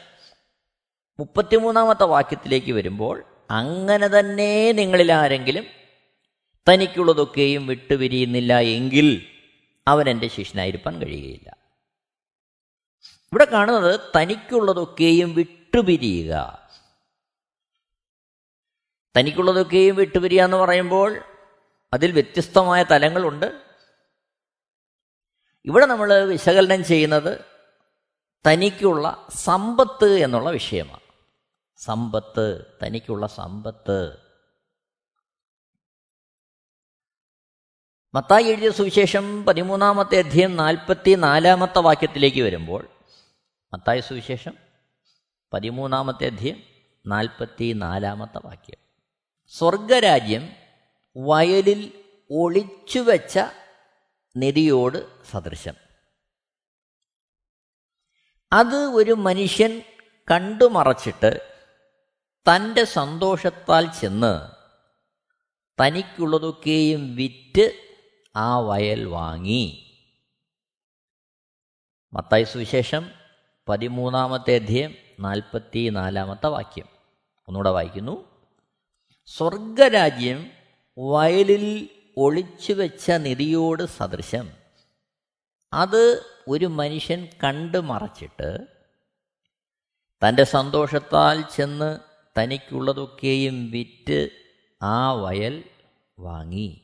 മുപ്പത്തിമൂന്നാമത്തെ 1.18 2.04
വാക്യത്തിലേക്ക് 2.04 2.72
വരുമ്പോൾ 2.72 3.16
അങ്ങനെ 3.50 4.08
തന്നെ 4.08 4.72
നിങ്ങളിൽ 4.72 5.12
ആരെങ്കിലും 5.12 5.66
തനിക്കുള്ളതൊക്കെയും 6.68 7.66
വിട്ടുപിരിയുന്നില്ല 7.66 8.52
എങ്കിൽ 8.78 9.08
അവൻ 9.86 10.08
എന്റെ 10.10 10.28
ശിഷ്യനായിരിക്കാൻ 10.28 10.94
കഴിയുകയില്ല. 11.02 11.48
ഇവിടെ 13.32 13.44
കാണുന്നത് 13.44 14.00
തനിക്കുള്ളതൊക്കെയും 14.16 15.34
വിട്ടുപിരിയുക. 15.34 16.68
തനിക്കുള്ളതൊക്കെയും 19.16 19.96
വിട്ടുപിരിയുക 19.96 20.44
എന്ന് 20.44 20.56
പറയുമ്പോൾ 20.56 21.18
അതിൽ 21.92 22.12
വ്യത്യസ്തമായ 22.12 22.82
തലങ്ങളുണ്ട്. 22.82 23.62
ഇവിടെ 25.64 25.86
നമ്മൾ 25.86 26.24
വിശകലനം 26.24 26.84
ചെയ്യുന്നത് 26.84 27.44
തനിക്കുള്ള 28.46 29.26
സമ്പത്ത് 29.30 30.18
എന്നുള്ള 30.18 30.50
വിഷയമാണ്. 30.50 31.00
സമ്പത്ത് 31.76 32.64
തനിക്കുള്ള 32.86 33.26
സമ്പത്ത്. 33.26 34.24
മത്തായി 38.14 38.44
എഴുതിയ 38.44 38.70
സുവിശേഷം 38.70 39.44
പതിമൂന്നാമത്തെ 39.44 40.18
അധ്യയം 40.18 40.56
നാൽപ്പത്തി 40.56 41.14
നാലാമത്തെ 41.14 41.78
വാക്യത്തിലേക്ക് 41.78 42.42
വരുമ്പോൾ 42.42 42.93
മത്തായ 43.74 44.00
സുവിശേഷം 44.00 44.54
പതിമൂന്നാമത്തെ 45.52 46.26
അധ്യയം 46.26 46.62
നാൽപ്പത്തി 47.06 47.72
നാലാമത്തെ 47.72 48.40
വാക്യം. 48.44 48.78
സ്വർഗരാജ്യം 49.46 50.48
വയലിൽ 51.16 52.04
ഒളിച്ചുവെച്ച 52.30 53.38
നിധിയോട് 54.36 55.24
സദൃശം. 55.24 55.74
അത് 58.52 58.76
ഒരു 58.76 59.12
മനുഷ്യൻ 59.12 59.82
കണ്ടുമറച്ചിട്ട് 60.30 61.62
തന്റെ 62.38 62.84
സന്തോഷത്താൽ 62.84 63.90
ചെന്ന് 63.92 64.50
തനിക്കുള്ളതൊക്കെയും 65.82 67.16
വിറ്റ് 67.16 67.72
ആ 68.36 68.58
വയൽ 68.58 69.04
വാങ്ങി. 69.04 69.80
മത്തായ 72.12 72.44
സുവിശേഷം 72.44 73.23
പതിമൂന്നാമത്തെ 73.68 74.54
അധ്യയം 74.54 74.94
നാൽപ്പത്തി 75.20 75.88
നാലാമത്തെ 75.88 76.46
വാക്യം. 76.46 76.86
ഒന്നുകൂടെ 77.48 77.70
വായിക്കുന്നു. 77.70 78.24
സ്വർഗരാജ്യം 79.26 80.50
വയലിൽ 80.98 81.88
ഒളിച്ചു 82.16 82.72
വെച്ച 82.72 83.10
നിധിയോട് 83.10 83.86
സദൃശം. 83.86 84.50
അത് 85.72 86.26
ഒരു 86.48 86.66
മനുഷ്യൻ 86.66 87.28
കണ്ടു 87.44 87.78
മറച്ചിട്ട് 87.78 88.58
തന്റെ 90.28 90.44
സന്തോഷത്താൽ 90.44 91.42
ചെന്ന് 91.42 91.98
തനിക്കുള്ളതൊക്കെയും 92.38 93.70
വിറ്റ് 93.70 94.28
ആ 94.82 95.12
വയൽ 95.12 95.64
വാങ്ങി. 96.18 96.83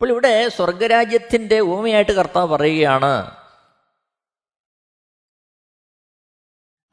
അപ്പോൾ 0.00 0.10
ഇവിടെ 0.10 0.48
സ്വർഗരാജ്യത്തിന്റെ 0.48 1.60
ഭൂമിയായിട്ട് 1.60 2.12
കർത്താവ് 2.12 2.48
പറയുകയാണ് 2.48 3.36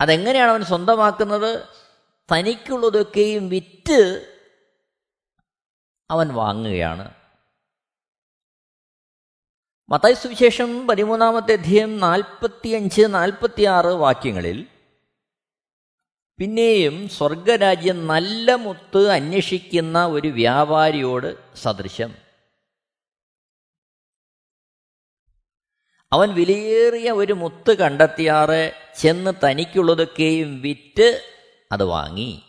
അതെങ്ങനെയാണ് 0.02 0.52
അവൻ 0.52 0.64
സ്വന്തമാക്കുന്നത്? 0.64 1.68
തനിക്കുള്ളതൊക്കെയും 2.32 3.50
വിറ്റ് 3.50 4.34
അവൻ 6.12 6.34
വാങ്ങുകയാണ്. 6.34 7.14
മത്തായി 9.90 10.14
സുവിശേഷം 10.14 10.88
പതിമൂന്നാമത്തെ 10.88 11.54
അധ്യയം 11.54 12.00
നാൽപ്പത്തിയഞ്ച് 12.00 13.02
നാൽപ്പത്തിയാറ് 13.10 13.88
വാക്യങ്ങളിൽ 13.88 14.68
പിന്നെയും 16.38 17.10
സ്വർഗരാജ്യം 17.10 18.08
നല്ല 18.08 18.56
മുത്ത് 18.56 19.10
അന്വേഷിക്കുന്ന 19.10 20.06
ഒരു 20.06 20.28
വ്യാപാരിയോട് 20.28 21.56
സദൃശം 21.58 22.25
അവൻ 26.16 26.30
വിലയേറിയ 26.30 27.12
ഒരു 27.12 27.34
മുത്ത് 27.34 27.78
കണ്ടെത്തിയാറ് 27.78 28.74
ചെന്ന് 28.98 29.34
തനിക്കുള്ളതൊക്കെയും 29.44 30.62
വിറ്റ് 30.62 31.34
അത് 31.72 31.84
വാങ്ങി. 31.84 32.44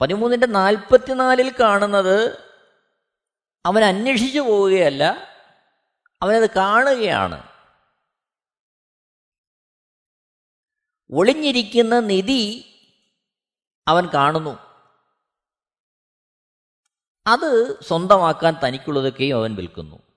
പതിമൂന്നിന്റെ 0.00 0.46
നാൽപ്പത്തിനാലിൽ 0.46 1.54
കാണുന്നത് 1.60 2.38
അവൻ 3.66 3.84
അന്വേഷിച്ചു 3.84 4.40
പോവുകയല്ല 4.40 5.02
അവനത് 6.22 6.50
കാണുകയാണ്. 6.50 7.48
ഒളിഞ്ഞിരിക്കുന്ന 11.10 11.98
നിധി 11.98 12.64
അവൻ 13.88 14.08
കാണുന്നു. 14.14 14.58
അത് 17.26 17.82
സ്വന്തമാക്കാൻ 17.82 18.56
തനിക്കുള്ളതൊക്കെയും 18.66 19.36
അവൻ 19.36 19.54
വിൽക്കുന്നു. 19.54 20.09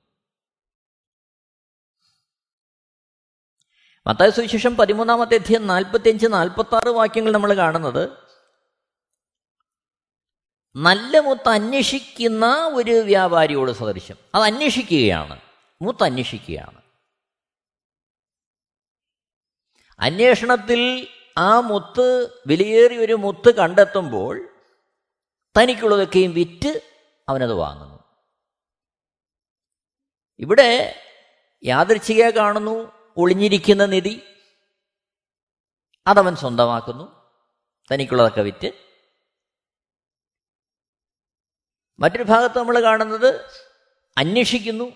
മത്തായ 4.08 4.30
സുവിശേഷം 4.30 4.78
പതിമൂന്നാമത്തെ 4.78 5.36
അധ്യയം 5.36 5.68
നാൽപ്പത്തി 5.68 6.10
അഞ്ച് 6.10 6.28
നാൽപ്പത്തി 6.30 6.76
ആറ് 6.76 6.88
വാക്യങ്ങൾ 6.88 7.32
നമ്മൾ 7.32 7.54
കാണുന്നത്. 7.54 8.10
നല്ല 10.76 11.20
മുത്ത് 11.20 11.50
അന്വേഷിക്കുന്ന 11.50 12.72
ഒരു 12.74 12.92
വ്യാപാരിയോട് 12.92 13.72
സദൃശ്യം. 13.72 14.18
അത് 14.36 14.44
അന്വേഷിക്കുകയാണ്. 14.44 15.42
മുത്ത് 15.82 16.04
അന്വേഷിക്കുകയാണ്. 16.04 16.82
അന്വേഷണത്തിൽ 20.00 21.08
ആ 21.38 21.60
മുത്ത് 21.60 22.30
വിലയേറിയ 22.48 22.98
ഒരു 22.98 23.14
മുത്ത് 23.14 23.56
കണ്ടെത്തുമ്പോൾ 23.56 24.50
തനിക്കുള്ളതൊക്കെയും 25.58 26.34
വിറ്റ് 26.34 26.82
അവനത് 27.30 27.54
വാങ്ങുന്നു. 27.54 28.00
ഇവിടെ 30.40 31.02
യാദൃച്ഛിക 31.64 32.30
കാണുന്നു. 32.30 33.03
ഒളിഞ്ഞിരിക്കുന്ന 33.18 33.86
നിധി. 33.86 34.24
അതവൻ 36.08 36.36
സ്വന്തമാക്കുന്നു. 36.36 37.32
തനിക്കുള്ളതൊക്കെ 37.92 38.42
വിറ്റ്. 38.42 38.72
മറ്റൊരു 42.00 42.24
ഭാഗത്ത് 42.24 42.60
നമ്മൾ 42.60 42.84
കാണുന്നത് 42.84 43.46
അന്വേഷിക്കുന്നു. 44.18 44.92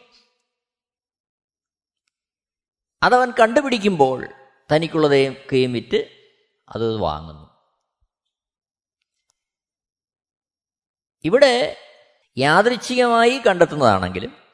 അതവൻ 3.03 3.31
കണ്ടുപിടിക്കുമ്പോൾ 3.31 4.27
തനിക്കുള്ളതൊക്കെയും 4.75 5.73
വിറ്റ് 5.73 6.31
അത് 6.69 6.97
വാങ്ങുന്നു. 6.97 7.47
ഇവിടെ 11.23 11.77
യാദൃച്ഛികമായി 12.37 13.41
കണ്ടെത്തുന്നതാണെങ്കിലും 13.47 14.46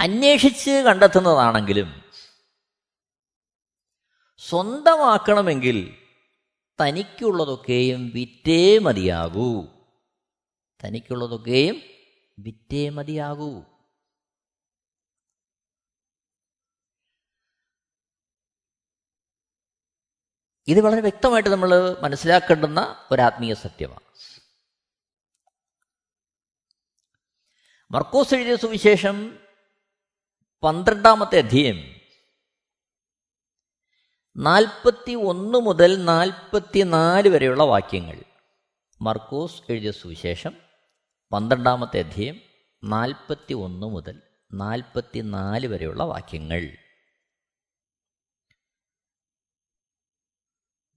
അന്വേഷിച്ച് 0.00 0.70
കണ്ടെത്തുന്നതാണെങ്കിലും 0.70 2.10
സ്വന്തമാക്കണമെങ്കിൽ 4.38 6.08
തനിക്കുള്ളതൊക്കെയും 6.80 8.10
വിറ്റേ 8.10 8.78
മതിയാകൂ. 8.78 9.62
തനിക്കുള്ളതൊക്കെയും 10.84 11.82
വിറ്റേ 12.38 12.88
മതിയാകൂ. 12.88 13.62
ഇത് 20.68 20.80
വളരെ 20.80 21.00
വ്യക്തമായിട്ട് 21.00 21.48
നമ്മൾ 21.48 22.00
മനസ്സിലാക്കേണ്ടുന്ന 22.02 23.08
ഒരാത്മീയ 23.10 23.54
സത്യമാണ്. 23.54 24.04
മർക്കോസ് 27.90 28.34
എഴുതിയ 28.34 28.56
സുവിശേഷം 28.56 29.43
പന്ത്രണ്ടാമത്തെ 30.64 31.38
അധ്യയം. 31.38 31.94
നാൽപ്പത്തി 34.36 35.14
ഒന്ന് 35.14 35.58
മുതൽ 35.58 36.04
നാൽപ്പത്തി 36.04 36.82
നാല് 36.82 37.28
വരെയുള്ള 37.28 37.62
വാക്യങ്ങൾ. 37.62 38.22
മർക്കോസ് 39.00 39.62
എഴുതിയ 39.70 39.90
സുവിശേഷം 39.90 40.56
പന്ത്രണ്ടാമത്തെ 41.32 41.98
അധ്യയം 41.98 42.40
നാൽപ്പത്തി 42.84 43.54
ഒന്ന് 43.54 43.86
മുതൽ 43.86 44.22
നാൽപ്പത്തി 44.52 45.20
നാല് 45.20 45.66
വരെയുള്ള 45.66 46.04
വാക്യങ്ങൾ. 46.04 46.68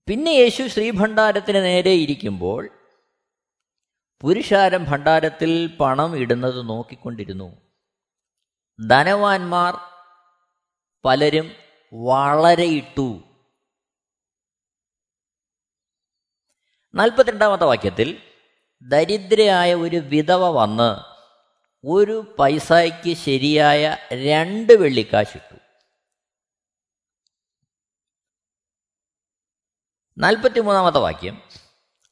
പിന്നെ 0.08 0.32
യേശു 0.32 0.64
ശ്രീഭണ്ഡാരത്തിന് 0.64 1.56
നേരെ 1.56 1.92
ഇരിക്കുമ്പോൾ 1.92 2.70
പുരുഷാരം 4.22 4.84
ഭണ്ഡാരത്തിൽ 4.84 5.78
പണം 5.78 6.16
ഇടുന്നത് 6.16 6.70
നോക്കിക്കൊണ്ടിരുന്നു. 6.70 7.67
ധനവാന്മാർ 8.80 9.74
പലരും 11.06 11.56
വളരെ 11.94 12.64
ഇട്ടു. 12.64 13.24
നാൽപ്പത്തിരണ്ടാമത്തെ 16.96 17.64
വാക്യത്തിൽ 17.64 18.34
ദരിദ്രയായ 18.82 19.74
ഒരു 19.74 19.96
വിധവ 19.96 20.50
വന്ന് 20.50 20.92
ഒരു 21.86 22.36
പൈസയ്ക്ക് 22.40 23.14
ശരിയായ 23.14 23.98
രണ്ട് 24.14 24.74
വെള്ളിക്കാശിട്ടു 24.74 25.58
നാൽപ്പത്തിമൂന്നാമത്തെ 30.18 30.98
വാക്യം 30.98 31.42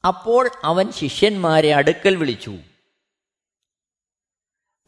അപ്പോൾ 0.06 0.50
അവൻ 0.64 0.92
ശിഷ്യന്മാരെ 0.92 1.74
അടുക്കൽ 1.74 2.16
വിളിച്ചു. 2.16 2.58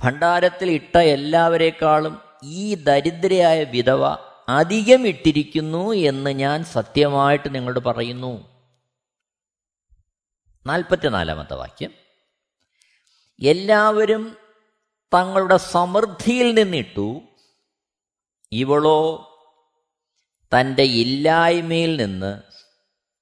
ഭണ്ഡാരത്തിൽ 0.04 0.70
ഇട്ട 0.70 0.98
എല്ലാവരേക്കാളും 0.98 2.20
ഈ 2.44 2.74
ദരിദ്രയായ 2.74 3.64
വിധവ 3.64 4.16
അധികം 4.48 5.06
ഇട്ടിരിക്കുന്നു 5.06 5.92
എന്ന് 5.92 6.30
ഞാൻ 6.30 6.64
സത്യമായിട്ട് 6.64 7.54
നിങ്ങളോട് 7.54 7.78
പറയുന്നു. 7.78 8.48
നാൽപ്പത്തിനാലാമത്തെ 10.66 11.54
വാക്യം. 11.54 11.92
എല്ലാവരും 13.42 14.36
തങ്ങളുടെ 15.14 15.56
സമൃദ്ധിയിൽ 15.56 16.54
നിന്നിട്ടു 16.54 17.20
ഇവളോ 18.52 19.28
തന്റെ 20.60 20.82
ഇല്ലായ്മയിൽ 20.82 21.96
നിന്ന് 21.96 22.42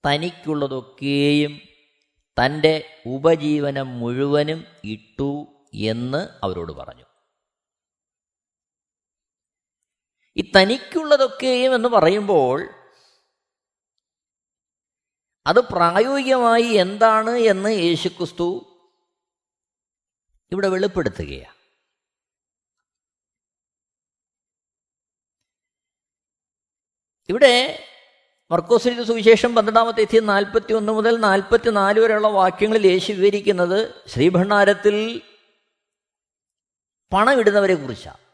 തനിക്കുള്ളതൊക്കെയും 0.08 1.60
തന്റെ 2.44 3.00
ഉപജീവനം 3.06 3.98
മുഴുവനും 3.98 4.64
ഇട്ടു. 4.84 5.46
എന്ന് 5.84 6.28
അവരോട് 6.44 6.72
പറഞ്ഞു. 6.72 7.04
ഈ 10.36 10.52
തനിക്കുള്ളതൊക്കെയും 10.56 11.74
എന്ന് 11.74 11.88
പറയുമ്പോൾ 11.88 12.68
അത് 15.46 15.60
പ്രായോഗികമായി 15.60 16.72
എന്താണ് 16.72 17.30
എന്ന് 17.30 17.68
യേശുക്രിസ്തു 17.68 18.76
ഇവിടെ 20.52 20.68
വെളിപ്പെടുത്തുകയാണ്. 20.68 21.56
ഇവിടെ 27.28 27.78
മർക്കോസിന്റെ 28.50 29.02
സുവിശേഷം 29.02 29.54
പന്ത്രണ്ടാമത്തെ 29.54 30.00
എത്തി 30.00 30.18
നാൽപ്പത്തി 30.18 30.72
ഒന്ന് 30.72 30.92
മുതൽ 30.92 31.16
നാൽപ്പത്തി 31.16 31.70
നാല് 31.70 32.00
വരെയുള്ള 32.00 32.28
വാക്യങ്ങളിൽ 32.28 32.86
യേശു 32.86 33.12
വിവരിക്കുന്നത് 33.12 34.08
ശ്രീഭണ്ഡാരത്തിൽ 34.08 35.22
പണം 37.12 37.40
ഇടുന്നവരെ 37.40 37.74
കുറിച്ചാണ് 37.74 38.26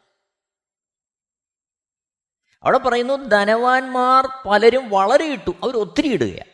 അവിടെ 2.63 2.79
പറയുന്നു 2.79 3.15
ധനവാന്മാർ 3.15 4.27
പലരും 4.51 4.91
വളരെ 4.91 5.25
ഇട്ടു 5.25 5.51
അവർ 5.51 5.77
ഒത്തിരി 5.77 6.13
ഇടുകയാണ് 6.13 6.53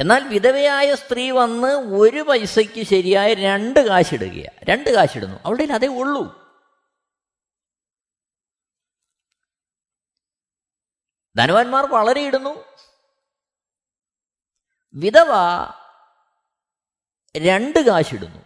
എന്നാൽ 0.00 0.28
വിധവയായ 0.28 0.94
സ്ത്രീ 0.94 1.30
വന്ന് 1.30 1.68
ഒരു 1.68 2.20
പൈസയ്ക്ക് 2.22 2.82
ശരിയായ 2.82 3.34
രണ്ട് 3.34 3.80
കാശിടുകയാണ് 3.80 4.70
രണ്ട് 4.70 4.90
കാശിടുന്നു. 4.90 5.36
അവിടെ 5.44 5.64
അതേ 5.64 5.86
ഉള്ളൂ. 5.86 6.42
ധനവാന്മാർ 11.36 11.86
വളരെ 11.86 12.20
ഇടുന്നു. 12.20 12.64
വിധവ 14.94 15.28
രണ്ട് 17.36 17.78
കാശിടുന്നു. 17.78 18.42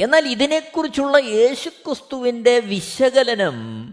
എന്നാൽ 0.00 0.28
ഇതിനെക്കുറിച്ചുള്ള 0.28 1.16
യേശുക്രിസ്തുവിന്റെ 1.16 2.60
വിശകലനം 2.60 3.88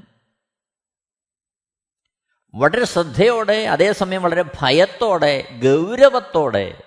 വളരെ 2.54 2.86
ശ്രദ്ധയോടെ 2.86 3.66
അതേസമയം 3.66 4.24
വളരെ 4.24 4.44
ഭയത്തോടെ 4.62 5.60
ഗൗരവത്തോടെ 5.64 6.84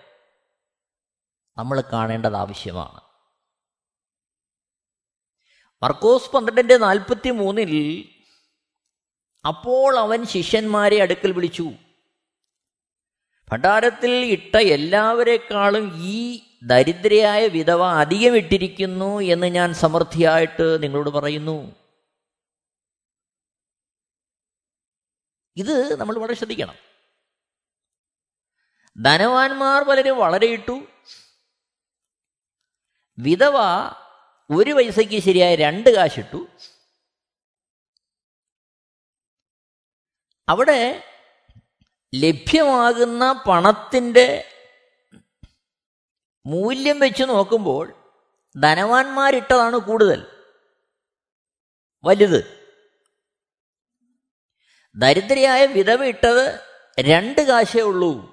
നമ്മൾ 1.59 1.81
കാണേണ്ടത് 1.81 2.37
ആവശ്യമാണ്. 2.37 3.01
മർക്കോസ് 5.83 6.31
പന്ത്രണ്ടിന്റെ 6.31 6.77
നാൽപ്പത്തി 6.77 7.31
മൂന്നിൽ 7.31 7.73
അപ്പോൾ 9.47 9.99
അവൻ 9.99 10.27
ശിഷ്യന്മാരെ 10.27 11.03
അടുക്കൽ 11.03 11.33
വിളിച്ചു. 11.33 11.73
ഭണ്ഡാരത്തിൽ 13.53 14.11
ഇട്ട 14.11 14.57
എല്ലാവരെക്കാളും 14.57 15.93
ഈ 15.97 16.41
ദരിദ്രയായ 16.63 17.47
വിധവ 17.47 17.87
അധികം 17.87 18.37
ഇട്ടിരിക്കുന്നു 18.37 19.21
എന്ന് 19.21 19.47
ഞാൻ 19.47 19.75
സമൃദ്ധിയായിട്ട് 19.75 20.83
നിങ്ങളോട് 20.83 21.11
പറയുന്നു. 21.11 21.77
ഇത് 25.57 26.01
നമ്മൾ 26.01 26.19
വളരെ 26.19 26.35
ശ്രദ്ധിക്കണം. 26.35 26.75
ധനവാന്മാർ 29.03 29.83
പലരും 29.83 30.19
വളരെ 30.19 30.47
ഇട്ടു. 30.47 30.87
വിധവ 33.19 33.53
ഒരു 34.51 34.71
പൈസയ്ക്ക് 34.71 35.23
ശരിയായ 35.23 35.55
രണ്ട് 35.55 35.91
കാശിട്ടു. 35.91 36.47
അവിടെ 40.49 41.09
ലഭ്യമാകുന്ന 42.15 43.45
പണത്തിന്റെ 43.49 44.45
മൂല്യം 46.47 47.01
വെച്ച് 47.01 47.23
നോക്കുമ്പോൾ 47.23 47.93
ധനവാന്മാരിട്ടതാണ് 48.61 49.77
കൂടുതൽ. 49.77 50.27
വലുത്. 52.05 52.63
ദരിദ്രയായ 54.97 55.67
വിധവ 55.67 56.05
ഇട്ടത് 56.05 56.61
രണ്ട് 57.01 57.41
കാശേ 57.41 57.81
ഉള്ളൂ. 57.81 58.33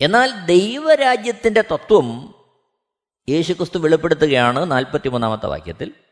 എന്നാൽ 0.00 0.46
ദൈവരാജ്യത്തിന്റെ 0.46 1.60
തത്വം 1.60 2.34
യേശുക്രിസ്തു 3.28 3.78
വെളിപ്പെടുത്തുകയാണ് 3.78 4.70
നാൽപ്പത്തിമൂന്നാമത്തെ 4.70 5.46
വാക്യത്തിൽ. 5.46 6.05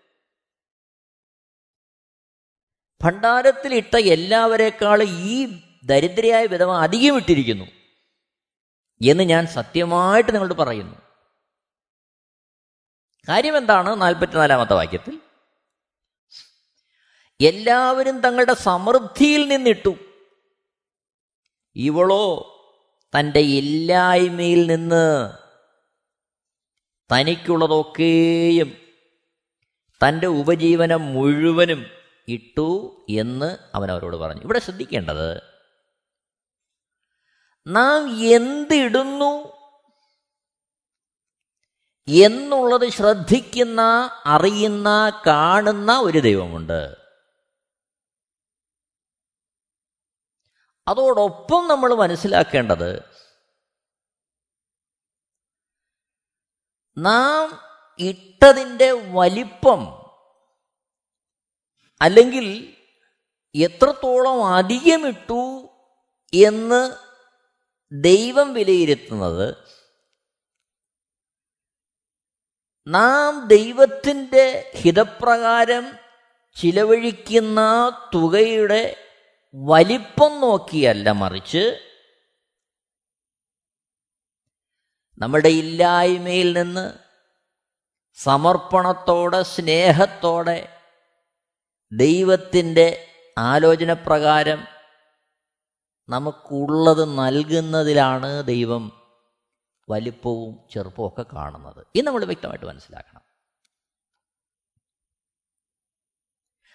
ഭണ്ഡാരത്തിലിട്ട 3.04 3.96
എല്ലാവരെക്കാളും 3.96 5.06
ഈ 5.08 5.60
ദരിദ്രയായ 5.84 6.46
വിധവ 6.46 6.76
അധികം 6.76 7.16
ഇട്ടിരിക്കുന്നു 7.16 7.64
എന്ന് 9.08 9.22
ഞാൻ 9.22 9.46
സത്യമായിട്ട് 9.46 10.34
നിങ്ങളോട് 10.34 10.54
പറയുന്നു. 10.54 10.94
കാര്യം 13.28 13.56
എന്താണ് 13.56 14.02
നാൽപ്പത്തിനാലാമത്തെ 14.02 14.74
വാക്യത്തിൽ? 14.74 15.20
എല്ലാവരും 17.40 18.20
തങ്ങളുടെ 18.20 18.54
സമൃദ്ധിയിൽ 18.54 19.48
നിന്നിട്ടു. 19.48 19.94
ഇവളോ 21.76 22.50
തന്റെ 23.18 23.40
ഇല്ലായ്മയിൽ 23.40 24.66
നിന്ന് 24.66 25.32
തനിക്കുള്ളതൊക്കെയും 27.12 28.76
തന്റെ 30.08 30.26
ഉപജീവനം 30.26 31.14
മുഴുവനും 31.14 32.03
ഇട്ടു 32.28 33.06
എന്ന് 33.10 33.56
അവൻ 33.74 33.90
അവരോട് 33.90 34.16
പറഞ്ഞു. 34.16 34.42
ഇവിടെ 34.42 34.58
ശ്രദ്ധിക്കേണ്ടത് 34.58 35.42
നാം 37.66 38.26
എന്തിടുന്നു 38.26 39.54
എന്നുള്ളത് 42.08 42.88
ശ്രദ്ധിക്കുന്ന 42.88 43.80
അറിയുന്ന 44.24 45.22
കാണുന്ന 45.26 46.00
ഒരു 46.00 46.18
ദൈവമുണ്ട്. 46.18 46.96
അതോടൊപ്പം 50.88 51.68
നമ്മൾ 51.68 51.94
മനസ്സിലാക്കേണ്ടത് 51.94 53.02
നാം 56.98 57.60
ഇട്ടതിന്റെ 57.98 58.90
വലിപ്പം 58.90 60.03
അല്ലെങ്കിൽ 62.04 62.46
എത്രത്തോളം 63.54 64.38
അധികമിട്ടു 64.54 65.42
എന്ന് 66.32 66.80
ദൈവം 67.92 68.54
വിലയിരുത്തുന്നത് 68.54 69.46
നാം 72.86 73.46
ദൈവത്തിന്റെ 73.46 74.72
ഹിതപ്രകാരം 74.82 75.84
ചിലവഴിക്കുന്ന 76.56 77.60
തുകയുടെ 78.14 78.82
വലിപ്പം 79.54 80.40
നോക്കിയല്ല 80.40 81.12
മറിച്ച് 81.12 81.64
നമ്മുടെ 85.20 85.48
ഇല്ലായ്മയിൽ 85.48 86.52
നിന്ന് 86.58 86.86
സമർപ്പണത്തോടെ 88.18 89.42
സ്നേഹത്തോടെ 89.42 90.58
ദൈവത്തിന്റെ 91.92 93.06
ആലോചന 93.38 93.92
പ്രകാരം 93.92 94.64
നമുക്കുള്ളത് 96.08 97.18
നൽകുന്നതിലാണ് 97.18 98.42
ദൈവം 98.42 98.92
വലിപ്പവും 99.88 100.58
ഒക്കെ 100.98 101.22
കാണുന്നത്. 101.22 101.86
ഇത് 101.94 102.06
നമ്മൾ 102.06 102.24
വ്യക്തമായിട്ട് 102.24 102.66
മനസ്സിലാക്കണം. 102.66 103.24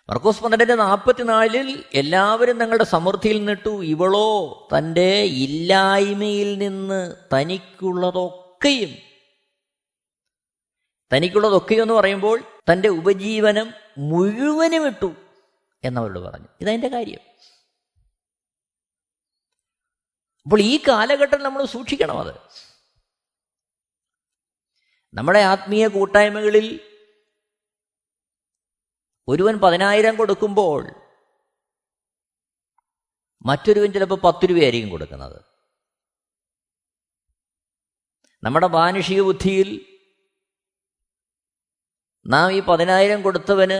മർക്കോസ് 0.09 0.43
പന്ത്രണ്ടിന്റെ 0.43 0.75
നാൽപ്പത്തിനാലിൽ 0.75 1.83
എല്ലാവരും 1.93 2.59
തങ്ങളുടെ 2.59 2.83
സമൃദ്ധിയിൽ 2.83 3.37
നിന്നിട്ടു 3.37 3.83
ഇവളോ 3.83 4.67
തന്റെ 4.77 5.23
ഇല്ലായ്മയിൽ 5.23 6.57
നിന്ന് 6.57 7.15
തനിക്കുള്ളതൊക്കെയും 7.33 8.95
തനിക്കുള്ളതൊക്കെയും 11.13 11.81
എന്ന് 11.81 11.93
പറയുമ്പോൾ 11.93 12.58
തന്റെ 12.71 12.87
ഉപജീവനം 12.89 13.73
മുഴുവനും 13.97 14.87
ഇട്ടു 14.87 15.15
എന്നവരോട് 15.83 16.19
പറഞ്ഞു. 16.19 16.47
ഇതതിന്റെ 16.61 16.87
കാര്യം. 16.87 17.19
അപ്പോൾ 20.43 20.61
ഈ 20.61 20.79
കാലഘട്ടം 20.87 21.43
നമ്മൾ 21.43 21.65
സൂക്ഷിക്കണം 21.65 22.19
അത്. 22.19 22.35
നമ്മുടെ 25.13 25.39
ആത്മീയ 25.39 25.87
കൂട്ടായ്മകളിൽ 25.87 26.97
ഒരുവൻ 29.27 29.57
പതിനായിരം 29.57 30.15
കൊടുക്കുമ്പോൾ 30.15 30.89
മറ്റൊരുവൻ 33.45 33.93
ചിലപ്പോൾ 33.93 34.15
പത്ത് 34.15 34.49
രൂപയായിരിക്കും 34.49 34.89
കൊടുക്കുന്നത്. 34.89 35.41
നമ്മുടെ 38.43 38.67
മാനുഷിക 38.67 39.21
ബുദ്ധിയിൽ 39.21 39.98
നാം 42.25 42.51
ഈ 42.51 42.59
പതിനായിരം 42.59 43.21
കൊടുത്തവന് 43.21 43.79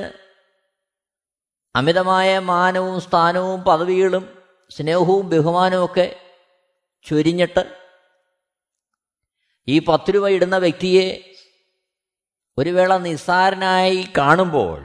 അമിതമായ 1.76 2.40
മാനവും 2.40 3.02
സ്ഥാനവും 3.02 3.64
പദവികളും 3.64 4.26
സ്നേഹവും 4.72 5.30
ബഹുമാനവും 5.30 5.86
ഒക്കെ 5.86 6.08
ചൊരിഞ്ഞിട്ട് 7.06 7.64
ഈ 9.68 9.80
പത്ത് 9.80 10.12
രൂപ 10.16 10.28
ഇടുന്ന 10.28 10.58
വ്യക്തിയെ 10.58 11.08
ഒരു 12.58 12.70
വേള 12.70 12.98
നിസ്സാരനായി 12.98 14.08
കാണുമ്പോൾ 14.18 14.80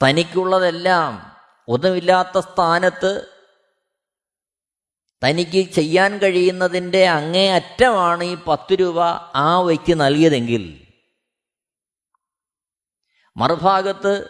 തനിക്കുള്ളതെല്ലാം 0.00 1.12
ഒന്നുമില്ലാത്ത 1.68 2.38
സ്ഥാനത്ത് 2.38 3.33
തനിക്ക് 5.24 5.70
ചെയ്യാൻ 5.70 6.18
കഴിയുന്നതിന്റെ 6.18 7.08
അങ്ങേ 7.08 7.50
അറ്റമാണ് 7.50 8.24
ഈ 8.24 8.36
പത്ത് 8.46 8.74
രൂപ 8.80 9.00
ആ 9.34 9.60
വയ്ക്ക് 9.60 10.00
നൽകിയതെങ്കിൽ. 10.00 10.88
മറുഭാഗത്ത് 13.36 14.28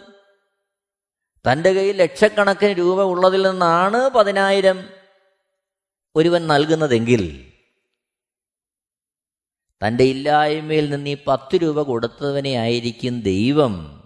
തന്റെ 1.53 1.73
കയ്യിൽ 1.73 1.97
ലക്ഷക്കണക്കിന് 1.97 2.71
രൂപ 2.71 3.03
ഉള്ളതിൽ 3.03 3.51
നിന്നാണ് 3.51 4.09
പതിനായിരം 4.09 4.89
ഒരുവൻ 6.17 6.47
നൽകുന്നതെങ്കിൽ. 6.47 7.53
തന്റെ 9.87 10.05
ഇല്ലായ്മയിൽ 10.05 10.91
നിന്ന് 10.91 11.11
ഈ 11.11 11.17
പത്ത് 11.27 11.57
രൂപ 11.63 11.83
കൊടുത്തവനെ 11.83 12.51
ആയിരിക്കും 12.51 13.21
ദൈവം. 13.21 14.05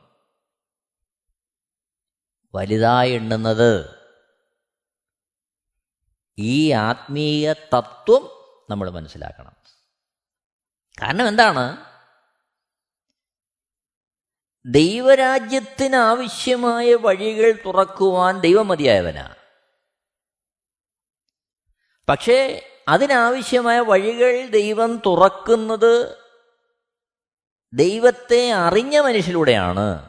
വലുതായി 2.55 3.13
എണ്ണുന്നത് 3.13 3.98
ഈ 6.39 6.71
ആത്മീയ 6.71 7.53
തത്വം 7.53 8.31
നമ്മൾ 8.71 8.91
മനസ്സിലാക്കണം. 8.91 9.57
കാരണം 11.03 11.29
എന്താണ്? 11.29 11.85
ദൈവരാജ്യത്തിനാവശ്യമായ 14.65 16.95
വഴികൾ 16.95 17.63
തുറക്കുവാൻ 17.67 18.41
ദൈവമതിയായവനാ. 18.41 19.35
പക്ഷേ 22.09 22.71
അതിനാവശ്യമായ 22.89 23.81
വഴികൾ 23.81 24.47
ദൈവം 24.47 25.03
തുറക്കുന്നത് 25.07 26.19
ദൈവത്തെ 27.73 28.53
അറിഞ്ഞ 28.53 29.01
മനുഷ്യരിലൂടെയാണ് 29.01 30.08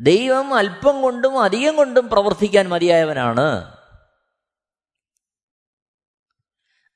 ദൈവം 0.00 0.54
അല്പം 0.54 1.02
കൊണ്ടും 1.02 1.42
അധികം 1.42 1.76
കൊണ്ടും 1.76 2.08
പ്രവർത്തിക്കാൻ 2.08 2.68
മതിയായവനാണ്. 2.68 3.76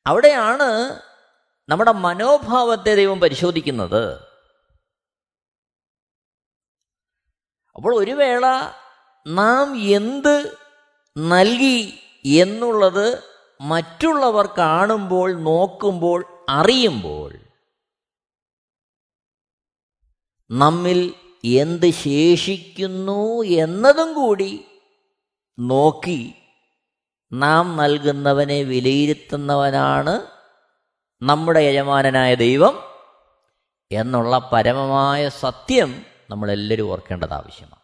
അവിടെയാണ് 0.07 1.01
നമ്മുടെ 1.69 1.93
മനോഭാവത്തെ 1.93 2.95
ദൈവം 2.95 3.21
പരിശോധിക്കുന്നത്. 3.21 4.19
അപ്പോൾ 7.77 7.97
ഒരു 7.97 8.11
വേള 8.11 8.47
നാം 9.27 9.77
എന്ത് 9.77 10.57
നൽകി 11.19 11.99
എന്നുള്ളത് 12.25 13.23
മറ്റുള്ളവർ 13.61 14.47
കാണുമ്പോൾ 14.47 15.43
നോക്കുമ്പോൾ 15.43 16.47
അറിയുമ്പോൾ 16.49 17.35
നമ്മിൽ 20.51 21.28
എന്ത് 21.45 21.91
ശേഷിക്കുന്നു 21.91 23.43
എന്നതും 23.43 24.15
കൂടി 24.15 24.65
നോക്കി 25.59 26.35
നാം 27.33 27.77
നൽകുന്നവനെ 27.77 28.63
വിലയിരുത്തുന്നവനാണ് 28.63 30.39
നമ്മുടെ 31.23 31.61
യജമാനനായ 31.61 32.35
ദൈവം 32.35 32.83
എന്നുള്ള 33.93 34.51
പരമമായ 34.53 35.29
സത്യം 35.29 36.07
നമ്മളെല്ലാവരും 36.31 36.91
ഓർക്കേണ്ടത് 36.91 37.33
ആവശ്യമാണ്. 37.33 37.83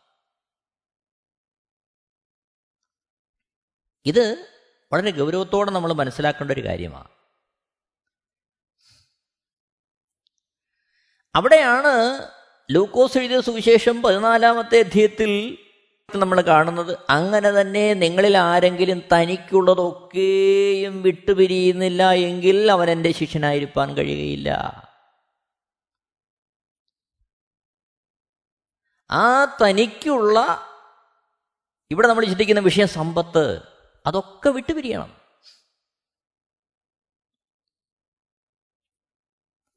ഇത് 4.06 4.50
വളരെ 4.92 5.10
ഗൗരവത്തോടെ 5.10 5.70
നമ്മൾ 5.70 5.92
മനസ്സിലാക്കേണ്ട 5.92 6.50
ഒരു 6.52 6.64
കാര്യമാണ്. 6.64 7.08
അവിടെയാണ് 11.34 12.22
ലൂക്കോസ് 12.70 13.18
എഴുതിയ 13.18 13.40
സുവിശേഷം 13.40 14.02
പതിനാലാമത്തെ 14.02 14.78
അധ്യയത്തിൽ 14.78 15.58
നമ്മൾ 16.16 16.40
കാണുന്നത് 16.40 16.98
അങ്ങനെ 17.10 17.50
തന്നെ 17.50 17.94
നിങ്ങളിൽ 17.94 18.38
ആരെങ്കിലും 18.38 19.02
തനിക്കുള്ളതൊക്കെയും 19.12 21.02
വിട്ടുപിരിയുന്നില്ല 21.02 22.12
എങ്കിൽ 22.12 22.72
അവൻ 22.72 22.90
എന്റെ 22.90 23.12
ശിഷ്യനായിരിക്കാൻ 23.12 23.96
കഴിയുകയില്ല. 23.96 24.50
ആ 29.10 29.44
തനിക്കുള്ള 29.44 30.60
ഇവിടെ 31.90 32.08
നമ്മൾ 32.08 32.24
ചിന്തിക്കുന്ന 32.24 32.60
വിഷയം 32.60 32.88
സമ്പത്ത് 32.88 33.62
അതൊക്കെ 34.06 34.48
വിട്ടുപിരിയണം. 34.48 35.20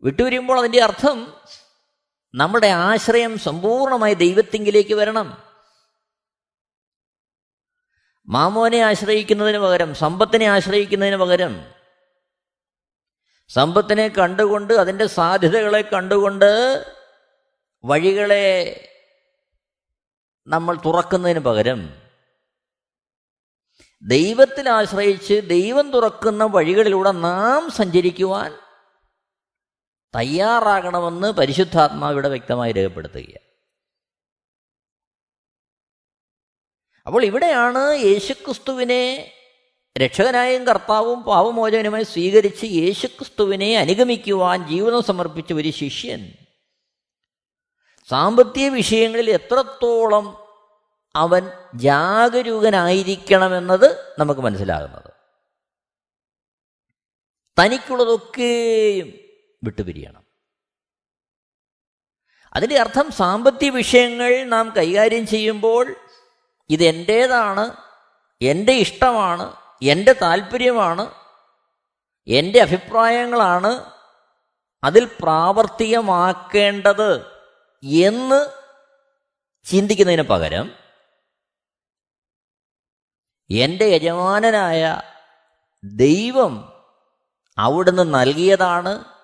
വിട്ടുപിരിയുമ്പോൾ 0.04 0.60
അതിന്റെ 0.60 0.84
അർത്ഥം 0.84 1.34
നമ്മുടെ 2.38 2.68
ആശ്രയം 2.68 3.38
സമ്പൂർണമായി 3.38 4.14
ദൈവത്തിങ്കിലേക്ക് 4.14 4.96
വരണം. 4.96 5.44
മാമോനെ 8.28 8.82
ആശ്രയിക്കുന്നതിന് 8.82 9.60
പകരം 9.60 9.94
സമ്പത്തിനെ 9.94 10.46
ആശ്രയിക്കുന്നതിന് 10.46 11.18
പകരം 11.18 11.74
സമ്പത്തിനെ 13.50 14.08
കണ്ടുകൊണ്ട് 14.10 14.74
അതിന്റെ 14.74 15.08
സാധ്യതകളെ 15.08 15.82
കണ്ടുകൊണ്ട് 15.82 16.50
വഴികളെ 17.84 18.46
നമ്മൾ 20.48 20.76
തുറക്കുന്നതിന് 20.76 21.40
പകരം 21.40 21.80
ദൈവത്തിൽ 24.04 24.70
ആശ്രയിച്ച് 24.70 25.42
ദൈവം 25.48 25.92
തുറക്കുന്ന 25.92 26.44
വഴികളിലൂടെ 26.46 27.12
നാം 27.12 27.72
സഞ്ചരിക്കുവാൻ 27.72 28.52
തയ്യാറാകണമെന്ന് 30.16 31.32
പരിശുദ്ധാത്മാവിടെ 31.32 32.28
വ്യക്തമായി 32.28 32.72
രേഖപ്പെടുത്തുക 32.72 33.48
അപ്പോൾ 37.08 37.24
ഇവിടെയാണ് 37.24 37.96
യേശുക്രിസ്തുവിനെ 37.96 39.34
രക്ഷകനായും 39.98 40.68
കർത്താവും 40.68 41.24
പാവമോചകനുമായി 41.24 42.04
സ്വീകരിച്ച് 42.04 42.66
യേശുക്രിസ്തുവിനെ 42.66 43.78
അനുഗമിക്കുവാൻ 43.78 44.68
ജീവിതം 44.68 45.04
സമർപ്പിച്ച 45.04 45.54
ഒരു 45.54 45.72
ശിഷ്യൻ. 45.72 46.34
സാമ്പത്തിക 48.10 48.70
വിഷയങ്ങളിൽ 48.70 49.30
എത്രത്തോളം 49.30 50.48
അവൻ 51.16 51.52
ജാഗരൂകനായിരിക്കണമെന്നത് 51.76 54.16
നമുക്ക് 54.20 54.42
മനസ്സിലാകുന്നത്. 54.42 55.12
തനിക്കുള്ളതൊക്കെയും 57.60 59.27
വിട്ടുപിരിയണം. 59.64 60.24
അതിന്റെ 62.54 62.80
അർത്ഥം 62.80 63.12
സാമ്പത്തിക 63.12 63.72
വിഷയങ്ങൾ 63.72 64.44
നാം 64.44 64.74
കൈകാര്യം 64.78 65.28
ചെയ്യുമ്പോൾ 65.28 65.96
ഇതെന്റേതാണ് 66.70 67.76
എന്റെ 68.42 68.74
ഇഷ്ടമാണ് 68.74 69.56
എന്റെ 69.84 70.14
താല്പര്യമാണ് 70.14 71.12
എന്റെ 72.28 72.62
അഭിപ്രായങ്ങളാണ് 72.62 73.98
അതിൽ 74.84 75.06
പ്രാവർത്തികമാക്കേണ്ടത് 75.06 77.38
എന്ന് 78.06 78.46
ചിന്തിക്കുന്നതിന് 79.66 80.24
പകരം 80.24 80.72
എന്റെ 83.50 83.86
യജമാനനായ 83.86 85.02
ദൈവം 85.84 86.72
അവിടുന്ന് 87.58 88.14
നൽകിയതാണ് 88.14 89.17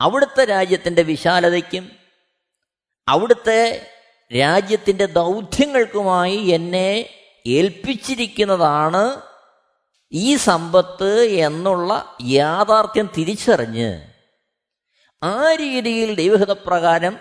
അവിടുത്തെ 0.00 0.44
രാജ്യത്തിന്റെ 0.44 1.02
വിശാലതയ്ക്കും 1.02 1.90
അവിടുത്തെ 3.08 3.90
രാജ്യത്തിന്റെ 4.40 5.06
ദൗത്യങ്ങൾക്കുമായി 5.06 6.36
എന്നെ 6.36 7.10
ഏൽപ്പിച്ചിരിക്കുന്നതാണ് 7.46 9.20
ഈ 10.12 10.36
സമ്പത്ത് 10.36 11.22
എന്നുള്ള 11.22 12.16
യാഥാർത്ഥ്യം 12.22 13.10
തിരിച്ചറിഞ്ഞ് 13.16 14.02
ആ 15.22 15.54
രീതിയിൽ 15.54 16.14
ദൈവഹിതപ്രകാരം 16.14 17.18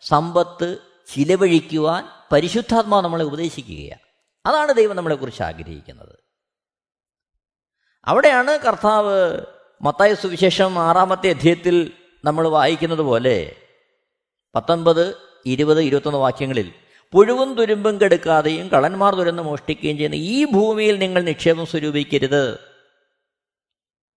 സമ്പത്ത് 0.00 0.78
ചിലവഴിക്കുവാൻ 1.14 2.08
പരിശുദ്ധാത്മാവ് 2.32 3.04
നമ്മളെ 3.04 3.24
ഉപദേശിക്കുകയാണ്. 3.24 4.00
അതാണ് 4.48 4.72
ദൈവം 4.72 4.96
നമ്മളെക്കുറിച്ച് 4.96 5.42
ആഗ്രഹിക്കുന്നത്. 5.42 6.18
അവിടെയാണ് 8.04 8.58
കർത്താവ് 8.58 9.40
മത്തായ 9.82 10.14
സുവിശേഷം 10.14 10.78
ആറാമത്തെ 10.78 11.30
അധ്യയത്തിൽ 11.30 11.97
നമ്മൾ 12.24 12.48
വായിക്കുന്നത് 12.48 12.98
പോലെ 12.98 13.56
പത്തൊൻപത് 14.54 15.16
ഇരുപത് 15.46 15.80
ഇരുപത്തൊന്ന് 15.80 16.18
വാക്യങ്ങളിൽ 16.18 16.72
പുഴുവും 17.12 17.54
തുരുമ്പും 17.54 18.00
കെടുക്കാതെയും 18.00 18.68
കളന്മാർ 18.68 19.14
തുരന്ന് 19.14 19.42
മോഷ്ടിക്കുകയും 19.42 19.96
ചെയ്യുന്ന 19.96 20.14
ഈ 20.14 20.44
ഭൂമിയിൽ 20.44 20.98
നിങ്ങൾ 20.98 21.22
നിക്ഷേപം 21.22 21.66
സ്വരൂപിക്കരുത്. 21.66 22.58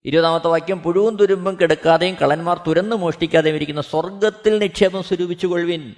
ഇരുപതാമത്തെ 0.06 0.48
വാക്യം 0.48 0.80
പുഴുവും 0.80 1.16
തുരുമ്പും 1.16 1.58
കെടുക്കാതെയും 1.62 2.16
കളന്മാർ 2.16 2.64
തുരന്ന് 2.68 2.96
മോഷ്ടിക്കാതെയും 2.96 3.56
ഇരിക്കുന്ന 3.56 3.82
സ്വർഗത്തിൽ 3.82 4.58
നിക്ഷേപം 4.58 5.04
സ്വരൂപിച്ചുകൊള്ളുവിൻ. 5.04 5.96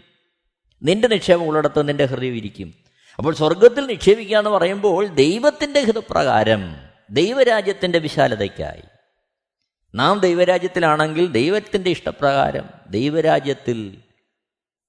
നിന്റെ 0.84 1.08
നിക്ഷേപം 1.08 1.48
ഉള്ളിടത്ത് 1.48 1.90
നിന്റെ 1.90 2.06
ഹൃദയം 2.06 2.36
ഇരിക്കും. 2.36 2.74
അപ്പോൾ 3.18 3.34
സ്വർഗത്തിൽ 3.34 3.86
നിക്ഷേപിക്കുക 3.86 4.38
എന്ന് 4.38 4.50
പറയുമ്പോൾ 4.50 5.08
ദൈവത്തിന്റെ 5.08 5.80
ഹിതപ്രകാരം 5.80 6.76
ദൈവരാജ്യത്തിന്റെ 7.10 8.00
വിശാലതയ്ക്കായി 8.00 8.90
നാം 9.95 10.19
ദൈവരാജ്യത്തിലാണെങ്കിൽ 10.19 11.32
ദൈവത്തിന്റെ 11.32 11.89
ഇഷ്ടപ്രകാരം 11.89 12.69
ദൈവരാജ്യത്തിൽ 12.89 14.04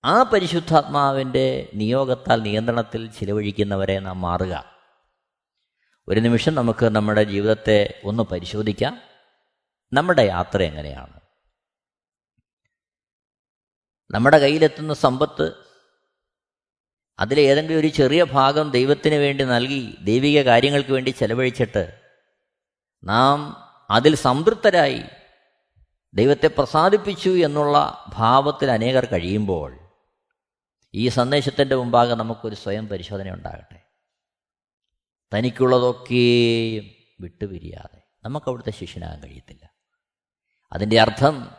ആ 0.05 0.23
പരിശുദ്ധാത്മാവിന്റെ 0.23 1.71
നിയോഗത്താൽ 1.75 2.43
നിയന്ത്രണത്തിൽ 2.43 3.11
ചിലവഴിക്കുന്നവരെ 3.11 3.99
നാം 3.99 4.21
മാറുക. 4.21 4.79
ഒരു 6.09 6.21
നിമിഷം 6.21 6.55
നമുക്ക് 6.55 6.87
നമ്മുടെ 6.87 7.25
ജീവിതത്തെ 7.25 8.01
ഒന്ന് 8.05 8.23
പരിശോധിക്കാം. 8.23 9.01
നമ്മുടെ 9.93 10.23
യാത്ര 10.23 10.63
എങ്ങനെയാണ്? 10.63 11.21
നമ്മുടെ 14.11 14.39
കയ്യിലെത്തുന്ന 14.39 14.95
സമ്പത്ത് 14.95 15.53
അതിലേതെങ്കിലും 17.19 17.79
ഒരു 17.79 17.87
ചെറിയ 17.87 18.25
ഭാഗം 18.25 18.71
ദൈവത്തിന് 18.71 19.15
വേണ്ടി 19.15 19.45
നൽകി 19.45 19.97
ദൈവിക 20.03 20.43
കാര്യങ്ങൾക്ക് 20.43 20.93
വേണ്ടി 20.93 21.11
ചെലവഴിച്ചിട്ട് 21.11 22.01
നാം 23.05 23.62
അതിൽ 23.93 24.15
സംതൃപ്തരായി 24.15 25.03
ദൈവത്തെ 26.15 26.47
പ്രസാദിപ്പിച്ചു 26.47 27.31
എന്നുള്ള 27.31 28.05
ഭാവത്തിൽ 28.09 28.71
അനേകർ 28.71 29.05
കഴിയുമ്പോൾ 29.05 29.79
ഈ 30.95 31.09
സന്ദേശത്തിന്റെ 31.09 31.75
മുമ്പാകെ 31.75 32.15
നമുക്കൊരു 32.15 32.55
സ്വയം 32.55 32.89
പരിശോധന 32.89 33.31
ഉണ്ടാകട്ടെ. 33.31 33.83
തനിക്കുള്ളതൊക്കെയും 35.35 36.91
വിട്ടുപിരിയാതെ 37.21 38.03
നമുക്ക് 38.25 38.47
അവിടുത്തെ 38.49 38.71
ശിഷ്യനാകാൻ 38.71 39.21
കഴിയത്തില്ല. 39.21 39.71
അതിന്റെ 40.73 41.01
അർത്ഥം 41.01 41.51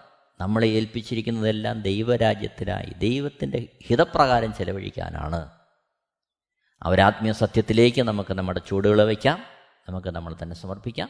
നമ്മളെ 0.41 0.67
ഏൽപ്പിച്ചിരിക്കുന്നതെല്ലാം 0.67 1.81
ദൈവരാജ്യത്തിനായി 1.81 2.93
ദൈവത്തിന്റെ 2.97 3.67
ഹിതപ്രകാരം 3.87 4.53
ചെലവഴിക്കാനാണ്. 4.53 5.49
അവരാത്മീയ 6.83 7.31
സത്യത്തിലേക്ക് 7.31 8.01
നമുക്ക് 8.01 8.33
നമ്മുടെ 8.33 8.61
ചൂടുകൾ 8.67 9.03
വയ്ക്കാം. 9.03 9.43
നമുക്ക് 9.89 10.07
നമ്മൾ 10.07 10.35
തന്നെ 10.43 10.55
സമർപ്പിക്കാം. 10.55 11.09